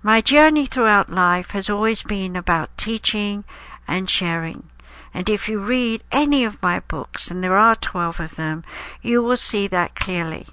My 0.02 0.22
journey 0.22 0.66
throughout 0.66 1.10
life 1.12 1.52
has 1.52 1.70
always 1.70 2.04
been 2.04 2.36
about 2.36 2.78
teaching 2.78 3.44
and 3.88 4.10
sharing. 4.10 4.70
And 5.14 5.30
if 5.30 5.48
you 5.48 5.60
read 5.60 6.04
any 6.12 6.44
of 6.44 6.62
my 6.62 6.82
books, 6.82 7.32
and 7.32 7.44
there 7.44 7.58
are 7.58 7.76
12 7.76 8.20
of 8.20 8.36
them, 8.36 8.64
you 9.02 9.24
will 9.24 9.38
see 9.38 9.68
that 9.68 9.96
clearly. 9.96 10.48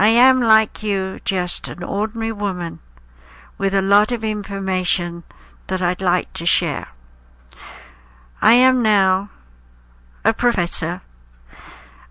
I 0.00 0.10
am 0.10 0.40
like 0.40 0.80
you, 0.84 1.18
just 1.24 1.66
an 1.66 1.82
ordinary 1.82 2.30
woman 2.30 2.78
with 3.58 3.74
a 3.74 3.82
lot 3.82 4.12
of 4.12 4.22
information 4.22 5.24
that 5.66 5.82
I'd 5.82 6.00
like 6.00 6.32
to 6.34 6.46
share. 6.46 6.90
I 8.40 8.54
am 8.54 8.80
now 8.80 9.30
a 10.24 10.32
professor 10.32 11.02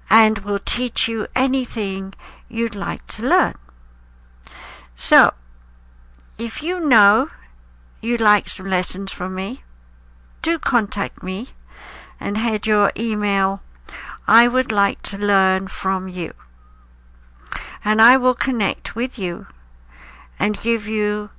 and 0.09 0.39
will 0.39 0.59
teach 0.59 1.07
you 1.07 1.27
anything 1.33 2.13
you'd 2.49 2.75
like 2.75 3.07
to 3.07 3.25
learn. 3.25 3.55
So, 4.97 5.33
if 6.37 6.61
you 6.61 6.81
know 6.81 7.29
you'd 8.01 8.19
like 8.19 8.49
some 8.49 8.69
lessons 8.69 9.13
from 9.13 9.33
me, 9.33 9.63
do 10.41 10.59
contact 10.59 11.23
me 11.23 11.51
and 12.19 12.37
head 12.37 12.67
your 12.67 12.91
email. 12.97 13.61
I 14.27 14.49
would 14.49 14.73
like 14.73 15.01
to 15.03 15.17
learn 15.17 15.69
from 15.69 16.09
you 16.09 16.33
and 17.87 18.01
I 18.01 18.17
will 18.17 18.33
connect 18.33 18.97
with 18.97 19.17
you 19.17 19.47
and 20.37 20.61
give 20.61 20.89
you 20.89 21.29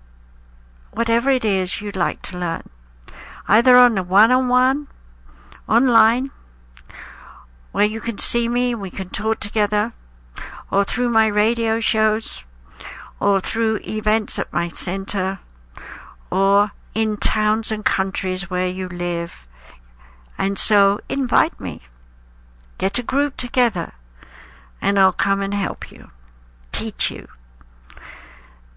whatever 0.92 1.28
it 1.28 1.44
is 1.44 1.82
you'd 1.82 1.94
like 1.94 2.22
to 2.22 2.38
learn, 2.38 2.62
either 3.46 3.76
on 3.76 3.96
the 3.96 4.02
one 4.02 4.30
on 4.30 4.48
one, 4.48 4.86
online, 5.68 6.30
where 7.70 7.84
you 7.84 8.00
can 8.00 8.16
see 8.16 8.48
me, 8.48 8.74
we 8.74 8.88
can 8.88 9.10
talk 9.10 9.40
together, 9.40 9.92
or 10.70 10.84
through 10.84 11.10
my 11.10 11.26
radio 11.26 11.80
shows, 11.80 12.44
or 13.20 13.40
through 13.40 13.80
events 13.86 14.38
at 14.38 14.50
my 14.50 14.68
center, 14.68 15.40
or 16.32 16.70
in 16.94 17.18
towns 17.18 17.70
and 17.70 17.84
countries 17.84 18.48
where 18.48 18.68
you 18.68 18.88
live. 18.88 19.46
And 20.38 20.58
so 20.58 20.98
invite 21.10 21.60
me. 21.60 21.82
Get 22.78 22.98
a 22.98 23.02
group 23.02 23.36
together, 23.36 23.92
and 24.80 24.98
I'll 24.98 25.12
come 25.12 25.42
and 25.42 25.52
help 25.52 25.92
you 25.92 26.10
teach 26.78 27.10
you. 27.10 27.26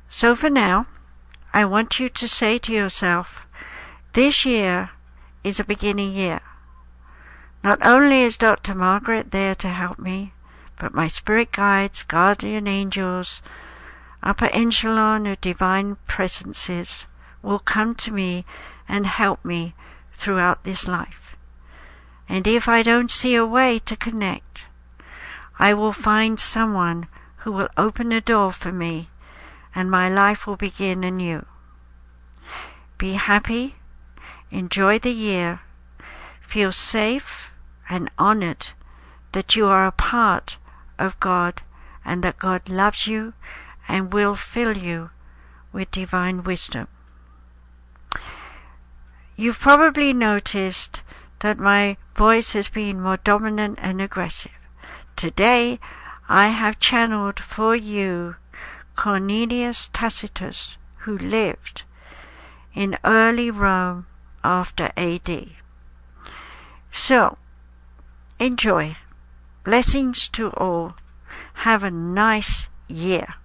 So 0.10 0.36
for 0.36 0.50
now, 0.50 0.88
I 1.54 1.66
want 1.66 2.00
you 2.00 2.10
to 2.10 2.28
say 2.28 2.58
to 2.60 2.74
yourself, 2.74 3.46
this 4.14 4.44
year 4.44 4.90
is 5.44 5.60
a 5.60 5.64
beginning 5.64 6.14
year. 6.14 6.42
Not 7.64 7.86
only 7.86 8.24
is 8.24 8.38
Dr. 8.38 8.74
Margaret 8.74 9.30
there 9.32 9.54
to 9.56 9.70
help 9.70 10.00
me, 10.00 10.34
but 10.80 10.96
my 10.96 11.08
spirit 11.08 11.52
guides, 11.52 12.02
guardian 12.02 12.68
angels, 12.68 13.44
upper 14.24 14.50
echelon 14.52 15.28
of 15.28 15.40
divine 15.40 15.98
presences 16.08 17.06
will 17.44 17.60
come 17.60 17.94
to 17.96 18.12
me 18.12 18.46
and 18.90 19.06
help 19.06 19.46
me 19.46 19.76
throughout 20.12 20.64
this 20.64 20.88
life. 20.88 21.36
And 22.28 22.48
if 22.48 22.68
I 22.68 22.82
don't 22.82 23.12
see 23.12 23.36
a 23.36 23.46
way 23.46 23.78
to 23.86 23.96
connect, 23.96 24.64
I 25.60 25.76
will 25.76 25.94
find 25.94 26.40
someone 26.40 27.08
who 27.42 27.52
will 27.52 27.70
open 27.78 28.12
a 28.12 28.22
door 28.22 28.52
for 28.52 28.72
me 28.72 29.10
and 29.74 29.90
my 29.90 30.10
life 30.10 30.46
will 30.46 30.58
begin 30.58 31.04
anew. 31.04 31.46
Be 32.98 33.14
happy, 33.14 33.76
enjoy 34.52 35.00
the 35.00 35.12
year, 35.12 35.62
feel 36.42 36.72
safe 36.72 37.52
and 37.90 38.12
honored 38.18 38.68
that 39.32 39.56
you 39.56 39.66
are 39.66 39.88
a 39.88 39.92
part 39.92 40.58
of 41.00 41.20
God 41.20 41.64
and 42.06 42.24
that 42.24 42.38
God 42.38 42.70
loves 42.70 43.08
you 43.08 43.34
and 43.88 44.14
will 44.14 44.36
fill 44.36 44.78
you 44.78 45.10
with 45.72 45.90
divine 45.92 46.44
wisdom. 46.44 46.88
You've 49.36 49.60
probably 49.60 50.14
noticed 50.14 51.02
that 51.40 51.58
my 51.58 51.98
voice 52.16 52.54
has 52.54 52.70
been 52.70 53.02
more 53.02 53.18
dominant 53.18 53.80
and 53.82 54.02
aggressive. 54.02 54.52
Today, 55.16 55.80
I 56.34 56.48
have 56.48 56.80
channeled 56.80 57.42
for 57.42 57.76
you 57.76 58.38
Cornelius 58.96 59.90
Tacitus, 59.92 60.78
who 61.00 61.18
lived 61.18 61.84
in 62.74 62.98
early 63.04 63.52
Rome 63.52 64.06
after 64.42 64.94
AD. 64.96 65.50
So, 66.90 67.38
enjoy. 68.40 68.96
Blessings 69.66 70.30
to 70.30 70.52
all. 70.52 70.96
Have 71.66 71.84
a 71.84 71.92
nice 71.92 72.70
year. 72.88 73.36